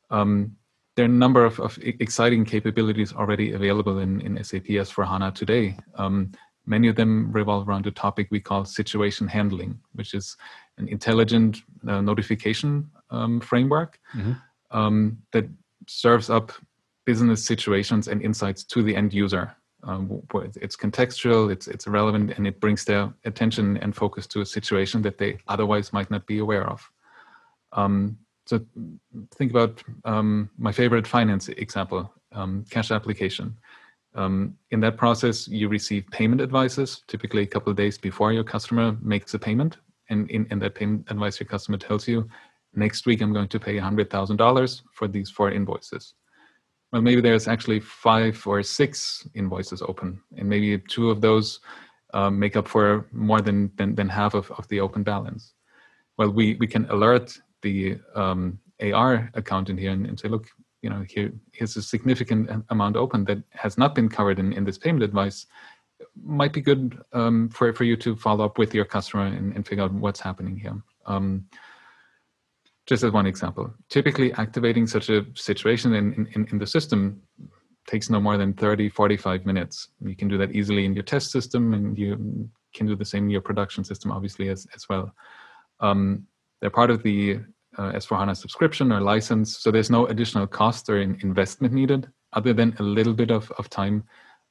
[0.09, 0.55] Um,
[0.95, 5.31] there are a number of, of, exciting capabilities already available in, in SAP S4 HANA
[5.31, 5.77] today.
[5.95, 6.33] Um,
[6.65, 10.35] many of them revolve around a topic we call situation handling, which is
[10.77, 14.33] an intelligent uh, notification um, framework mm-hmm.
[14.77, 15.45] um, that
[15.89, 16.51] serves up
[17.05, 19.55] business situations and insights to the end user.
[19.83, 20.21] Um,
[20.57, 25.01] it's contextual, it's it's relevant, and it brings their attention and focus to a situation
[25.03, 26.79] that they otherwise might not be aware of.
[27.71, 28.59] Um, so
[29.35, 33.57] think about um, my favorite finance example, um, cash application.
[34.15, 38.43] Um, in that process, you receive payment advices, typically a couple of days before your
[38.43, 39.77] customer makes a payment.
[40.09, 42.27] And in, in that payment advice, your customer tells you,
[42.73, 46.13] next week I'm going to pay $100,000 for these four invoices.
[46.91, 51.59] Well, maybe there's actually five or six invoices open, and maybe two of those
[52.13, 55.53] um, make up for more than, than, than half of, of the open balance.
[56.17, 60.47] Well, we, we can alert the um, AR accountant here and, and, say, look,
[60.81, 64.63] you know, here, here's a significant amount open that has not been covered in, in
[64.63, 65.45] this payment advice.
[66.23, 69.67] Might be good um, for, for you to follow up with your customer and, and
[69.67, 70.81] figure out what's happening here.
[71.05, 71.45] Um,
[72.89, 77.21] just as one example, typically activating such a situation in, in, in the system
[77.85, 79.89] takes no more than 30, 45 minutes.
[80.03, 83.25] You can do that easily in your test system and you can do the same
[83.25, 85.13] in your production system, obviously, as, as well.
[85.79, 86.25] Um,
[86.61, 87.39] they're part of the
[87.77, 92.53] uh, S4HANA subscription or license, so there's no additional cost or in investment needed other
[92.53, 94.03] than a little bit of, of time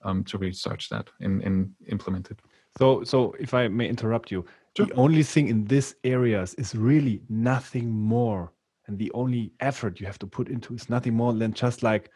[0.05, 2.38] um, to research that and, and implement it.
[2.79, 4.46] So, so if I may interrupt you,
[4.77, 4.87] Sure.
[4.87, 8.53] The only thing in these areas is really nothing more.
[8.87, 12.11] And the only effort you have to put into is nothing more than just like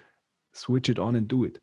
[0.53, 1.59] switch it on and do it.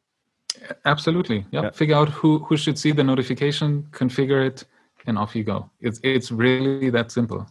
[0.86, 1.46] Absolutely.
[1.52, 1.64] Yeah.
[1.64, 1.70] yeah.
[1.72, 4.66] Figure out who, who should see the notification, configure it,
[5.08, 5.70] and off you go.
[5.80, 7.48] It's it's really that simple.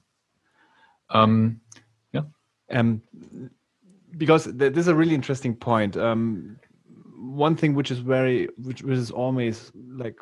[1.10, 1.60] Um,
[2.12, 2.22] yeah.
[2.70, 3.02] Um,
[4.16, 5.96] because th- this is a really interesting point.
[5.96, 6.58] Um,
[7.16, 10.16] one thing which is very which, which is always like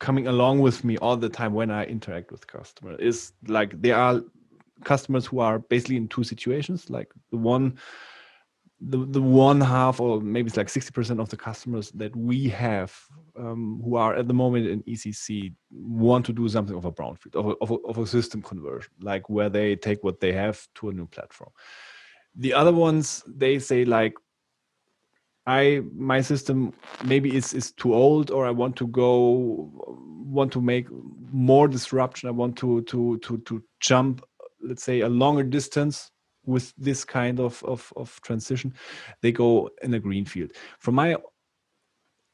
[0.00, 3.96] coming along with me all the time when I interact with customers is like there
[3.96, 4.22] are
[4.82, 6.90] customers who are basically in two situations.
[6.90, 7.78] Like the one
[8.80, 12.98] the the one half or maybe it's like 60% of the customers that we have
[13.36, 17.36] um, who are at the moment in ECC want to do something of a brownfield
[17.36, 20.66] of a, of, a, of a system conversion like where they take what they have
[20.76, 21.50] to a new platform
[22.34, 24.14] the other ones they say like
[25.46, 26.72] I my system
[27.04, 29.70] maybe is is too old or I want to go
[30.38, 30.86] want to make
[31.32, 34.22] more disruption I want to to to to jump
[34.62, 36.10] let's say a longer distance
[36.44, 38.74] with this kind of, of, of transition,
[39.22, 40.52] they go in a green field.
[40.78, 41.16] From my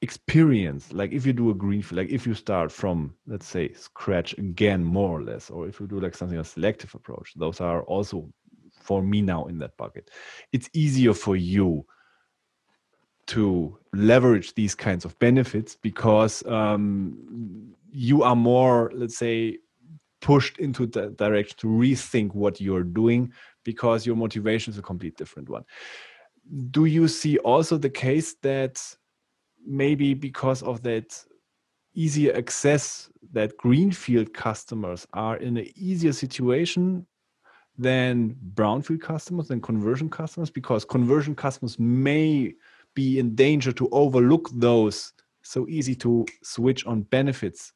[0.02, 4.36] experience, like if you do a greenfield, like if you start from, let's say, scratch
[4.38, 7.82] again, more or less, or if you do like something a selective approach, those are
[7.84, 8.30] also
[8.80, 10.10] for me now in that bucket.
[10.52, 11.84] It's easier for you
[13.28, 19.58] to leverage these kinds of benefits because um, you are more, let's say,
[20.20, 23.32] pushed into the direction to rethink what you're doing
[23.64, 25.64] because your motivation is a complete different one.
[26.70, 28.80] Do you see also the case that
[29.66, 31.24] maybe because of that
[31.94, 37.06] easier access that greenfield customers are in an easier situation
[37.78, 42.54] than brownfield customers and conversion customers because conversion customers may
[42.96, 47.72] be in danger to overlook those so easy to switch on benefits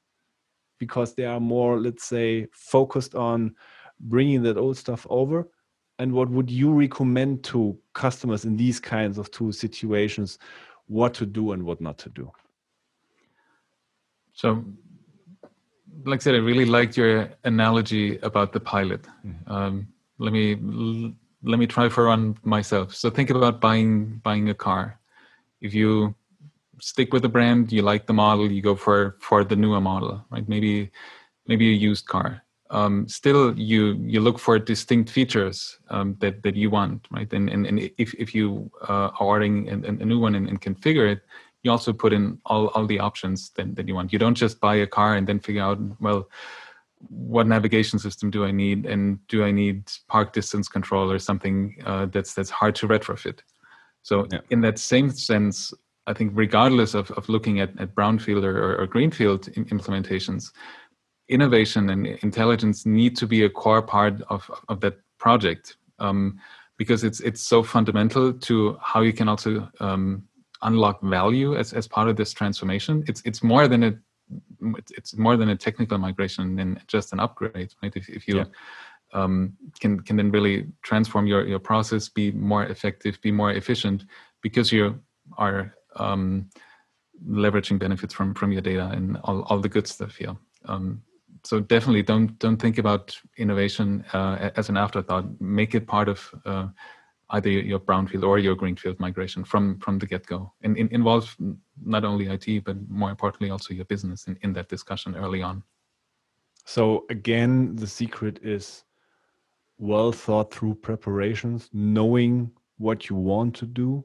[0.80, 3.54] because they are more let's say focused on
[4.00, 5.48] bringing that old stuff over?
[6.00, 10.38] And what would you recommend to customers in these kinds of two situations
[10.86, 12.32] what to do and what not to do?
[14.32, 14.64] So
[16.06, 19.02] like i said i really liked your analogy about the pilot.
[19.24, 19.52] Mm-hmm.
[19.52, 20.56] um, let me
[21.42, 22.94] let me try for one myself.
[22.94, 24.99] So think about buying buying a car
[25.60, 26.14] if you
[26.80, 30.24] stick with the brand you like the model you go for for the newer model
[30.30, 30.90] right maybe
[31.46, 36.54] maybe a used car um, still you you look for distinct features um, that that
[36.54, 37.30] you want, right?
[37.32, 40.60] And and, and if if you uh, are ordering a, a new one and, and,
[40.60, 41.20] configure it,
[41.62, 44.12] you also put in all, all the options that, that you want.
[44.12, 46.28] You don't just buy a car and then figure out well
[47.08, 51.76] what navigation system do I need and do I need park distance control or something
[51.84, 53.40] uh, that's that's hard to retrofit.
[54.02, 54.40] So yeah.
[54.50, 55.72] in that same sense,
[56.06, 60.52] I think regardless of, of looking at, at brownfield or, or greenfield implementations,
[61.28, 66.40] innovation and intelligence need to be a core part of, of that project um,
[66.76, 70.26] because it's it's so fundamental to how you can also um,
[70.62, 73.04] unlock value as, as part of this transformation.
[73.06, 73.92] It's it's more than a
[74.90, 77.92] it's more than a technical migration than just an upgrade, right?
[77.94, 78.44] If, if you yeah.
[79.12, 84.04] Um, can can then really transform your your process, be more effective, be more efficient,
[84.42, 85.00] because you
[85.38, 86.48] are um,
[87.28, 90.36] leveraging benefits from from your data and all, all the good stuff here.
[90.66, 91.02] Um,
[91.44, 95.40] so definitely don't don't think about innovation uh, as an afterthought.
[95.40, 96.68] Make it part of uh,
[97.30, 101.34] either your brownfield or your greenfield migration from from the get go, and in, involve
[101.82, 105.62] not only IT but more importantly also your business in, in that discussion early on.
[106.66, 108.84] So again, the secret is
[109.80, 114.04] well thought through preparations, knowing what you want to do,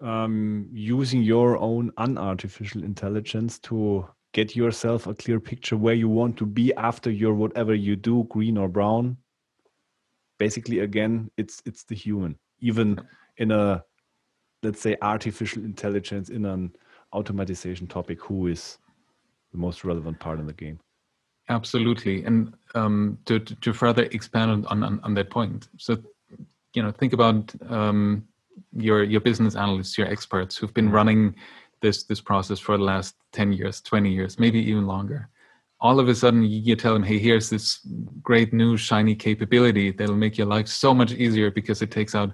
[0.00, 6.36] um, using your own unartificial intelligence to get yourself a clear picture where you want
[6.38, 9.16] to be after your whatever you do green or brown.
[10.38, 12.36] Basically again it's it's the human.
[12.60, 12.98] Even
[13.36, 13.84] in a
[14.62, 16.74] let's say artificial intelligence in an
[17.12, 18.78] automatization topic who is
[19.52, 20.80] the most relevant part in the game
[21.48, 22.24] absolutely.
[22.24, 25.96] And um, to, to further expand on, on, on that point so
[26.74, 28.26] you know think about um,
[28.76, 31.34] your your business analysts your experts who've been running
[31.80, 35.28] this this process for the last 10 years 20 years maybe even longer.
[35.80, 37.80] All of a sudden you tell them hey here's this
[38.22, 42.32] great new shiny capability that'll make your life so much easier because it takes out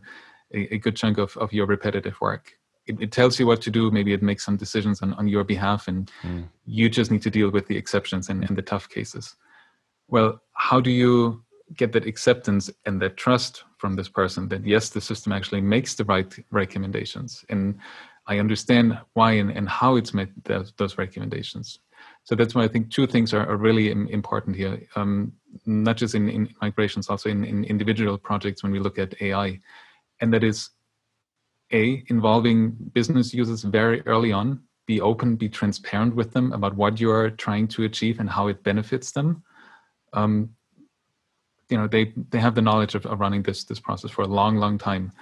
[0.55, 2.53] a, a good chunk of, of your repetitive work
[2.87, 5.45] it, it, tells you what to do maybe it makes some decisions on, on your
[5.45, 6.45] behalf and mm.
[6.67, 9.37] you just need to deal with the exceptions and, and the tough cases
[10.09, 11.43] well how do you
[11.77, 15.95] get that acceptance and that trust from this person that yes the system actually makes
[15.95, 17.79] the right recommendations and
[18.31, 21.81] I understand why and, and how it's made those, those recommendations.
[22.23, 25.33] So that's why I think two things are, are really important here, um,
[25.67, 29.59] not just in, in, migrations, also in, in individual projects when we look at AI.
[30.21, 30.71] And that is
[31.73, 37.01] A, involving business users very early on, be open, be transparent with them about what
[37.01, 39.43] you are trying to achieve and how it benefits them.
[40.13, 40.51] Um,
[41.69, 44.27] you know, they, they have the knowledge of, of running this, this process for a
[44.27, 45.13] long, long time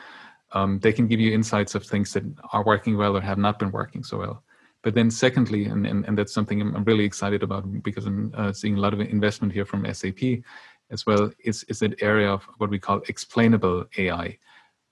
[0.53, 3.59] um, they can give you insights of things that are working well or have not
[3.59, 4.43] been working so well.
[4.83, 8.53] But then, secondly, and, and, and that's something I'm, really excited about because I'm uh,
[8.53, 10.43] seeing a lot of investment here from SAP
[10.91, 14.39] as well, is, is that area of what we call explainable AI.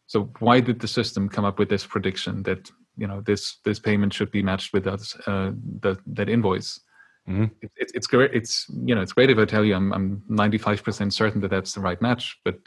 [0.07, 3.79] So why did the system come up with this prediction that you know this this
[3.79, 6.81] payment should be matched with that uh, that that invoice?
[7.29, 7.45] Mm-hmm.
[7.61, 8.33] It, it, it's great.
[8.33, 11.51] It's you know it's great if I tell you I'm I'm 95 percent certain that
[11.51, 12.59] that's the right match, but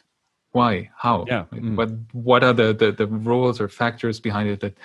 [0.52, 0.90] why?
[0.98, 1.26] How?
[1.28, 1.46] Yeah.
[1.54, 1.76] Mm-hmm.
[1.76, 4.78] What what are the, the the rules or factors behind it that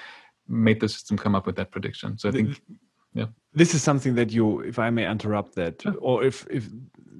[0.46, 2.18] made the system come up with that prediction?
[2.18, 2.60] So I think.
[3.14, 3.26] Yeah.
[3.52, 5.94] This is something that you, if I may interrupt that, sure.
[6.00, 6.68] or if if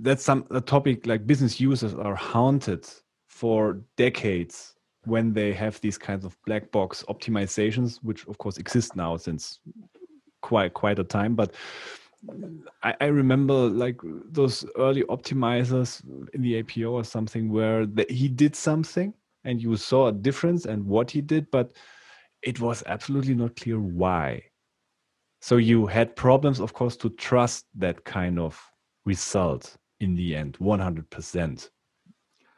[0.00, 2.84] that's some a topic like business users are haunted
[3.28, 4.73] for decades
[5.06, 9.60] when they have these kinds of black box optimizations, which of course exist now since
[10.42, 11.54] quite quite a time, but
[12.82, 14.00] I, I, remember like
[14.30, 16.02] those early optimizers
[16.32, 19.12] in the APO or something where the, he did something
[19.44, 21.72] and you saw a difference and what he did, but
[22.42, 24.42] it was absolutely not clear why.
[25.40, 28.58] So you had problems, of course, to trust that kind of
[29.04, 31.70] result in the end, 100%.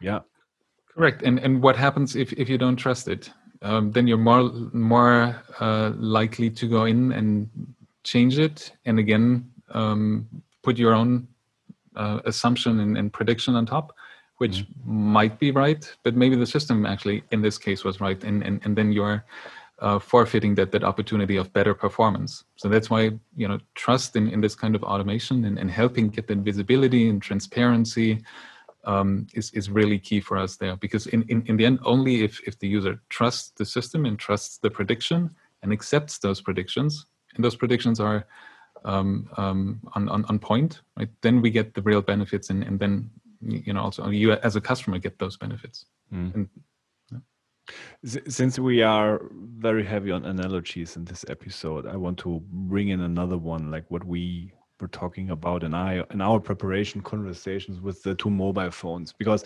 [0.00, 0.20] Yeah.
[0.96, 1.22] Correct.
[1.22, 3.30] And and what happens if, if you don't trust it?
[3.62, 7.48] Um, then you're more more uh, likely to go in and
[8.02, 10.26] change it, and again um,
[10.62, 11.28] put your own
[11.96, 13.94] uh, assumption and, and, prediction on top,
[14.38, 15.12] which mm-hmm.
[15.12, 18.60] might be right, but maybe the system actually in this case was right, and and,
[18.64, 19.22] and then you're
[19.80, 22.44] uh, forfeiting that that opportunity of better performance.
[22.56, 26.08] So that's why you know trust in, in this kind of automation and, and helping
[26.08, 28.22] get that visibility and transparency
[28.86, 30.76] um, is is really key for us there.
[30.76, 34.18] Because in, in, in the end, only if if the user trusts the system and
[34.18, 38.26] trusts the prediction and accepts those predictions, and those predictions are
[38.84, 41.08] um, um, on, on on point, right?
[41.20, 43.10] Then we get the real benefits, and and then
[43.42, 45.86] you know also you as a customer get those benefits.
[46.12, 46.34] Mm.
[46.34, 46.48] And
[48.04, 53.00] since we are very heavy on analogies in this episode, I want to bring in
[53.00, 58.02] another one, like what we were talking about in our in our preparation conversations with
[58.02, 59.44] the two mobile phones, because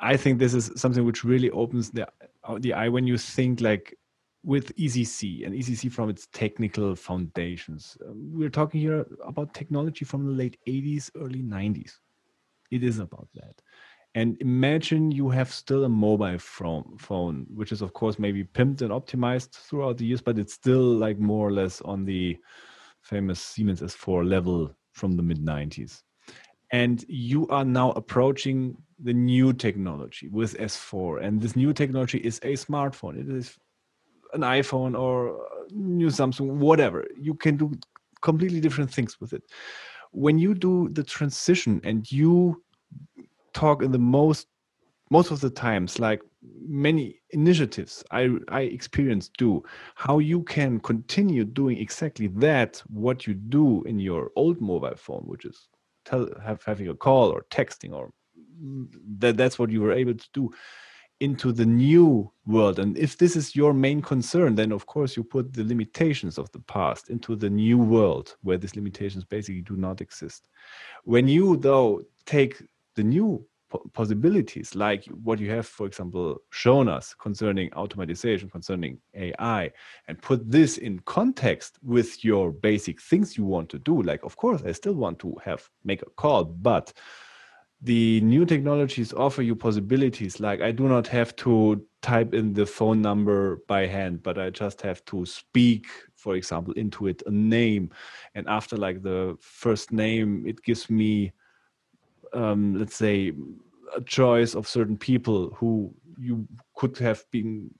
[0.00, 2.06] I think this is something which really opens the
[2.58, 3.96] the eye when you think like
[4.44, 7.96] with ECC and ECC from its technical foundations.
[8.04, 11.98] Um, we're talking here about technology from the late 80s, early 90s.
[12.72, 13.62] It is about that.
[14.14, 18.90] And imagine you have still a mobile phone, which is of course maybe pimped and
[18.90, 22.36] optimized throughout the years, but it's still like more or less on the
[23.12, 26.02] famous Siemens S4 level from the mid 90s.
[26.70, 31.22] And you are now approaching the new technology with S4.
[31.22, 33.14] And this new technology is a smartphone.
[33.22, 33.58] It is
[34.32, 35.14] an iPhone or
[35.70, 37.04] new Samsung, whatever.
[37.28, 37.72] You can do
[38.22, 39.42] completely different things with it.
[40.12, 42.62] When you do the transition and you
[43.52, 44.46] talk in the most
[45.12, 46.20] most of the times like
[46.86, 49.62] many initiatives i i experience do
[49.94, 55.24] how you can continue doing exactly that what you do in your old mobile phone
[55.32, 55.68] which is
[56.04, 58.10] tell have having a call or texting or
[58.62, 58.86] mm,
[59.18, 60.50] that that's what you were able to do
[61.20, 62.80] into the new world.
[62.80, 66.50] And if this is your main concern then of course you put the limitations of
[66.50, 70.48] the past into the new world where these limitations basically do not exist.
[71.04, 72.54] When you though take
[72.96, 73.46] the new
[73.92, 79.70] possibilities like what you have for example shown us concerning automatization concerning ai
[80.08, 84.02] and put this in context with your basic things you want to do.
[84.02, 86.92] Like of course i still want to have make a call but
[87.84, 90.38] the new technologies offer you possibilities.
[90.38, 94.50] Like i do not have to type in the phone number by hand but i
[94.50, 97.90] just have to speak for example into it a name.
[98.34, 101.32] And after like the first name it gives me
[102.34, 103.32] um, let's say
[103.96, 107.70] a choice of certain people who you could have been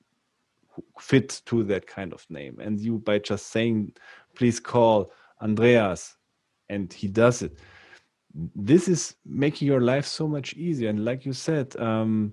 [0.98, 2.59] fit to that kind of name.
[2.61, 3.92] And you by just saying
[4.34, 6.16] please call andreas
[6.68, 7.59] and he does it
[8.34, 10.88] this is making your life so much easier.
[10.88, 12.32] And like you said um,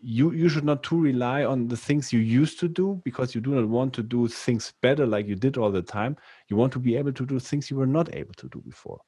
[0.00, 3.40] you you should not too rely on the things you used to do because you
[3.40, 6.16] do not want to do things better like you did all the time.
[6.48, 9.00] You want to be able to do things you were not able to do before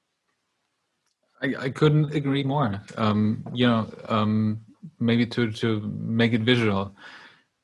[1.44, 2.80] I, I couldn't agree more.
[2.96, 4.60] Um, you know, um,
[4.98, 6.94] maybe to to make it visual.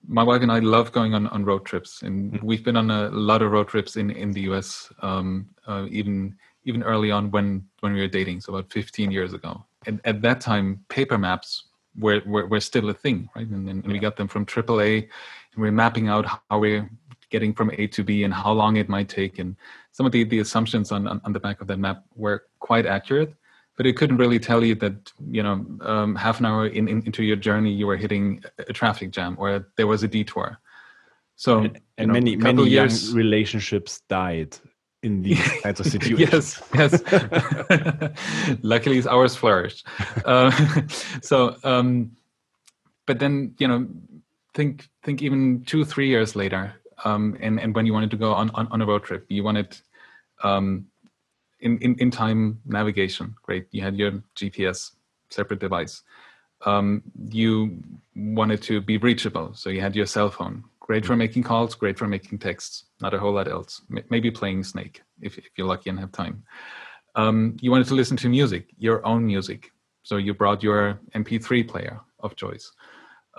[0.06, 2.46] My wife and I love going on, on road trips, and mm-hmm.
[2.46, 4.92] we've been on a lot of road trips in, in the U.S.
[5.00, 9.32] Um, uh, even even early on when when we were dating, so about 15 years
[9.32, 9.64] ago.
[9.86, 11.64] And at that time, paper maps
[11.98, 13.48] were were, were still a thing, right?
[13.48, 16.90] And, and we got them from AAA, and we we're mapping out how we're
[17.30, 19.56] getting from A to B and how long it might take, and
[19.92, 22.86] some of the, the assumptions on, on, on the back of that map were quite
[22.86, 23.34] accurate
[23.80, 27.00] but it couldn't really tell you that you know um, half an hour in, in,
[27.06, 30.58] into your journey you were hitting a traffic jam or there was a detour.
[31.36, 34.54] So and, and know, many many years, young relationships died
[35.02, 36.60] in these kinds of situations.
[36.74, 38.58] Yes yes.
[38.62, 39.86] Luckily ours flourished.
[40.26, 40.50] Uh,
[41.22, 42.14] so um,
[43.06, 43.88] but then you know
[44.52, 46.74] think think even two three years later,
[47.06, 49.42] um, and and when you wanted to go on on, on a road trip, you
[49.42, 49.74] wanted
[50.44, 50.89] um,
[51.60, 53.34] in, in in time navigation.
[53.42, 54.92] Great, you had your GPS
[55.30, 56.02] separate device.
[56.66, 57.82] Um, you
[58.14, 60.64] wanted to be reachable, so you had your cell phone.
[60.80, 62.84] Great for making calls, great for making texts.
[63.00, 63.82] Not a whole lot else.
[63.96, 66.42] M- maybe playing Snake if if you're lucky and have time.
[67.14, 69.70] Um, you wanted to listen to music, your own music.
[70.02, 72.72] So you brought your MP3 player of choice.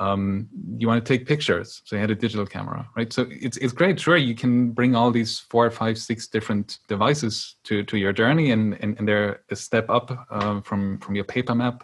[0.02, 0.50] Um,
[0.80, 3.14] you want to take pictures, so you had a digital camera, right?
[3.14, 4.00] So it's it's great.
[4.00, 8.52] Sure, you can bring all these four, five, six different devices to to your journey,
[8.52, 11.78] and and, and they're a step up uh, from from your paper map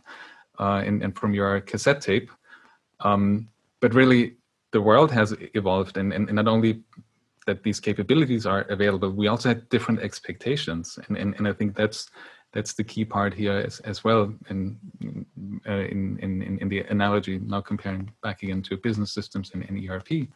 [0.60, 2.32] uh, and, and from your cassette tape.
[3.02, 3.50] Um,
[3.82, 4.38] but really,
[4.72, 6.82] the world has evolved, and, and, and not only
[7.46, 11.76] that these capabilities are available, we also had different expectations, and and, and I think
[11.76, 12.10] that's
[12.58, 14.76] that's the key part here as, as well in,
[15.70, 19.88] uh, in, in, in the analogy now comparing back again to business systems and, and
[19.88, 20.28] ERP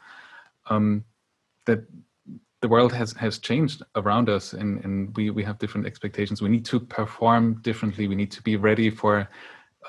[0.70, 1.04] um,
[1.66, 1.80] that
[2.62, 6.44] the world has has changed around us and, and we, we have different expectations.
[6.44, 8.08] We need to perform differently.
[8.08, 9.28] We need to be ready for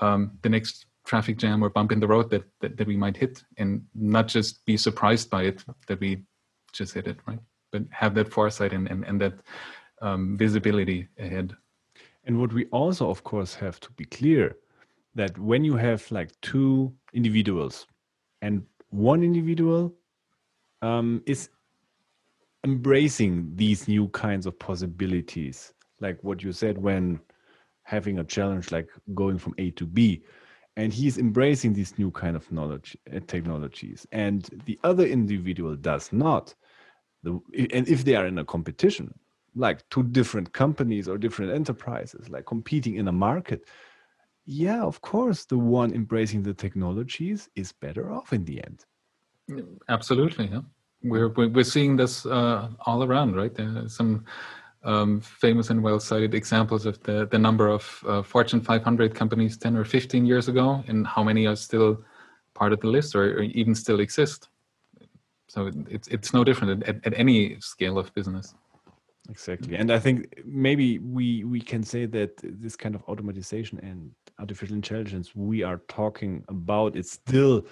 [0.00, 3.18] um, the next traffic jam or bump in the road that, that, that we might
[3.18, 6.24] hit and not just be surprised by it that we
[6.72, 7.40] just hit it right?
[7.72, 9.34] But have that foresight and, and, and that
[10.00, 11.54] um, visibility ahead
[12.24, 14.56] and what we also, of course, have to be clear
[15.14, 17.86] that when you have like two individuals
[18.40, 19.94] and one individual
[20.82, 21.48] um, is
[22.64, 27.20] embracing these new kinds of possibilities, like what you said when
[27.84, 30.22] having a challenge like going from A to B,
[30.76, 36.12] and he's embracing these new kind of knowledge uh, technologies, and the other individual does
[36.12, 36.54] not.
[37.24, 37.38] The,
[37.72, 39.12] and if they are in a competition,
[39.54, 43.68] like two different companies or different enterprises like competing in a market
[44.44, 48.84] yeah of course the one embracing the technologies is better off in the end.
[49.88, 50.60] Absolutely yeah.
[51.04, 53.54] We're we're seeing this uh, all around right?
[53.54, 54.24] There are some
[54.84, 59.56] um, famous and well cited examples of the the number of uh, fortune 500 companies
[59.56, 62.04] 10 or 15 years ago and how many are still
[62.54, 64.48] part of the list or, or even still exist.
[65.48, 68.54] So it's it's no different at, at any scale of business
[69.30, 69.76] exactly.
[69.76, 74.76] And i think maybe we we can say that this kind of automatization and artificial
[74.76, 77.66] intelligence we are talking about it's still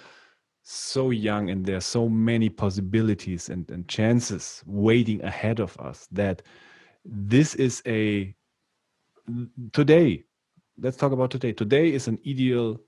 [0.63, 6.07] so young and there are so many possibilities and, and chances waiting ahead of us
[6.11, 6.43] that
[7.03, 8.33] this is a
[9.73, 10.23] today
[10.81, 11.53] let's talk about today.
[11.53, 12.79] Today is an ideal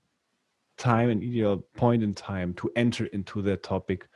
[0.76, 4.08] time an ideal point in time to enter into that topic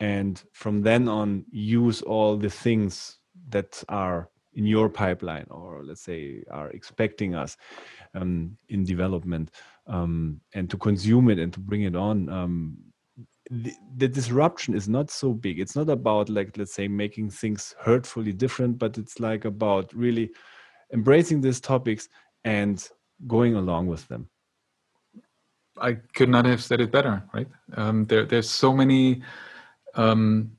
[0.00, 3.18] and from then on use all the things
[3.48, 7.56] that are in your pipeline or let's say are expecting us
[8.14, 9.50] um, in development
[9.86, 12.76] um, and to consume it and to bring it on um,
[13.50, 15.58] the, the, disruption is not so big.
[15.58, 20.30] It's not about like let's say making things hurtfully different but it's like about really
[20.92, 22.08] embracing these topics
[22.44, 22.88] and
[23.26, 24.28] going along with them.
[25.78, 27.48] I could not have said it better right?
[27.74, 29.22] Um, there, there's so many
[29.94, 30.52] um,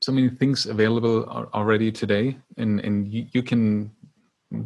[0.00, 1.24] so many things available
[1.54, 3.90] already today and and you, you, can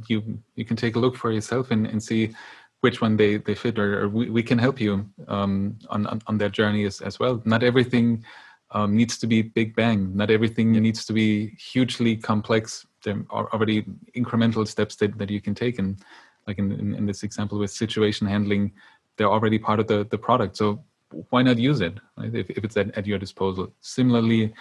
[0.09, 2.35] you you can take a look for yourself and, and see
[2.81, 6.21] which one they they fit or, or we, we can help you um, on, on,
[6.27, 7.43] on that journey as, as well.
[7.45, 8.25] Not everything
[8.73, 10.17] um, needs to be big bang.
[10.17, 12.87] Not everything needs to be hugely complex.
[13.05, 13.85] There are already
[14.17, 16.03] incremental steps that, that you can take and
[16.47, 18.73] like in, in, in this example with situation handling
[19.17, 20.57] they're already part of the, the product.
[20.57, 20.83] So
[21.31, 22.35] why not use it right?
[22.35, 23.73] if, if it's at, at your disposal.
[23.81, 24.55] Similarly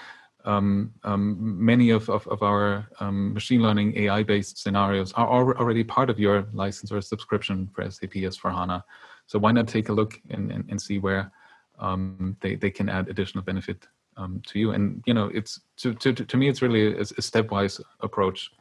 [0.45, 5.83] um, um, many of, of, of our um, machine learning AI based scenarios are already
[5.83, 8.83] part of your license or subscription for SAP S4HANA.
[9.27, 11.31] So why not take a look and, and, and see where
[11.79, 13.87] um, they, they can add additional benefit
[14.17, 14.71] um, to you?
[14.71, 18.51] And, you know, it's to, to, to me, it's really a, a stepwise approach.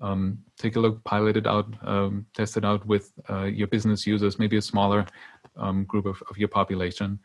[0.00, 1.66] Um, take a look, pilot it out,
[2.34, 5.06] test it out with uh, your business users, maybe a smaller
[5.86, 7.18] group of, of your population,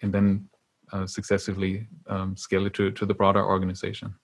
[0.00, 0.48] and then
[0.92, 4.14] uh, successively um, scale it to, to the broader organization.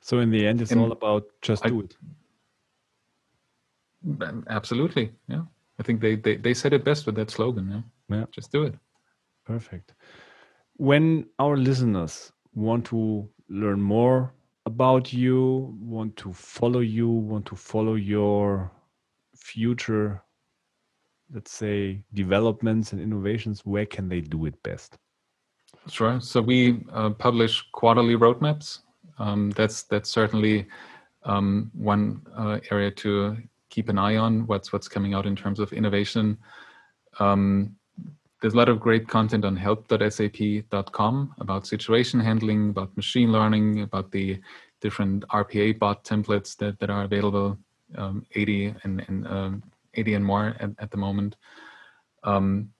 [0.00, 1.96] So in the end, it's and all about just I, do it.
[4.48, 5.42] Absolutely, yeah.
[5.78, 7.70] I think they, they they said it best with that slogan.
[7.70, 8.24] Yeah, yeah.
[8.32, 8.74] Just do it.
[9.44, 9.94] Perfect.
[10.76, 14.32] When our listeners want to learn more
[14.66, 18.70] about you, want to follow you, want to follow your
[19.36, 20.22] future,
[21.32, 24.98] let's say, developments and innovations, where can they do it best?
[25.88, 26.20] Sure.
[26.20, 28.80] So we uh, publish quarterly roadmaps.
[29.18, 30.66] Um, that's that's certainly
[31.24, 33.36] um, one uh, area to
[33.68, 34.46] keep an eye on.
[34.46, 36.38] What's what's coming out in terms of innovation.
[37.18, 37.76] Um,
[38.40, 44.10] there's a lot of great content on help.sap.com about situation handling, about machine learning, about
[44.10, 44.40] the
[44.80, 47.56] different RPA bot templates that, that are available,
[47.96, 49.62] um, 80 and, and um,
[49.94, 51.36] 80 and more at, at the moment.
[52.24, 52.70] Um,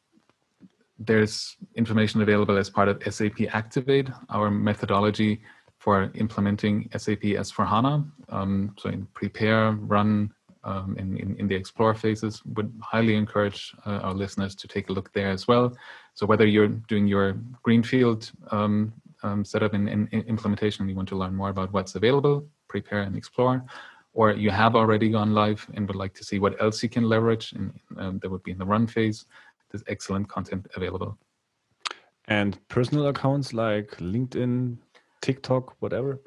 [0.99, 5.41] there's information available as part of SAP Activate, our methodology
[5.79, 8.09] for implementing SAP S4HANA.
[8.29, 10.33] Um, so in prepare, run,
[10.65, 14.91] um, in, in, in, the explore phases, would highly encourage uh, our listeners to take
[14.91, 15.77] a look there as well.
[16.15, 18.93] So whether you're doing your greenfield um,
[19.25, 23.17] um, setup and, and, implementation, you want to learn more about what's available, prepare and
[23.17, 23.65] explore,
[24.15, 27.09] or you have already gone live and would like to see what else you can
[27.09, 29.27] leverage, and um, that would be in the run phase.
[29.73, 31.19] There's excellent content available.
[32.29, 34.77] And personal accounts like LinkedIn,
[35.21, 36.21] TikTok, whatever.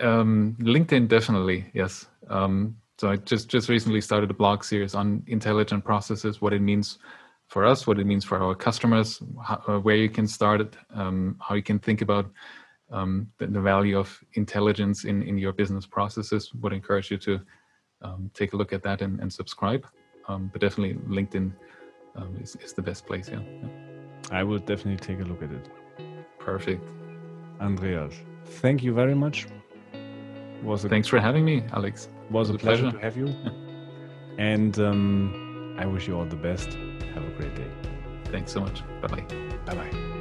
[0.00, 2.06] Um, LinkedIn definitely yes.
[2.28, 6.60] Um, so I just just recently started a blog series on intelligent processes, what it
[6.60, 6.98] means
[7.48, 10.76] for us, what it means for our customers, how, uh, where you can start it,
[10.94, 12.30] um, how you can think about
[12.90, 16.52] um, the, the, value of intelligence in, in your business processes.
[16.54, 17.40] Would encourage you to
[18.02, 19.86] um, take a look at that and, and subscribe.
[20.28, 21.52] Um, but definitely LinkedIn
[22.16, 23.28] um, is, is the best place.
[23.28, 23.40] Yeah.
[23.40, 23.68] yeah.
[24.30, 25.68] I will definitely take a look at it.
[26.38, 26.84] Perfect.
[27.60, 28.14] Andreas,
[28.44, 29.46] thank you very much.
[30.62, 32.08] Was a, Thanks for having me, Alex.
[32.30, 33.34] Was, was a, a pleasure, pleasure, to have you.
[34.38, 36.72] and um, I wish you all the best.
[37.14, 37.70] Have a great day.
[38.26, 38.82] Thanks so much.
[39.00, 39.26] Bye bye.
[39.66, 40.15] Bye bye.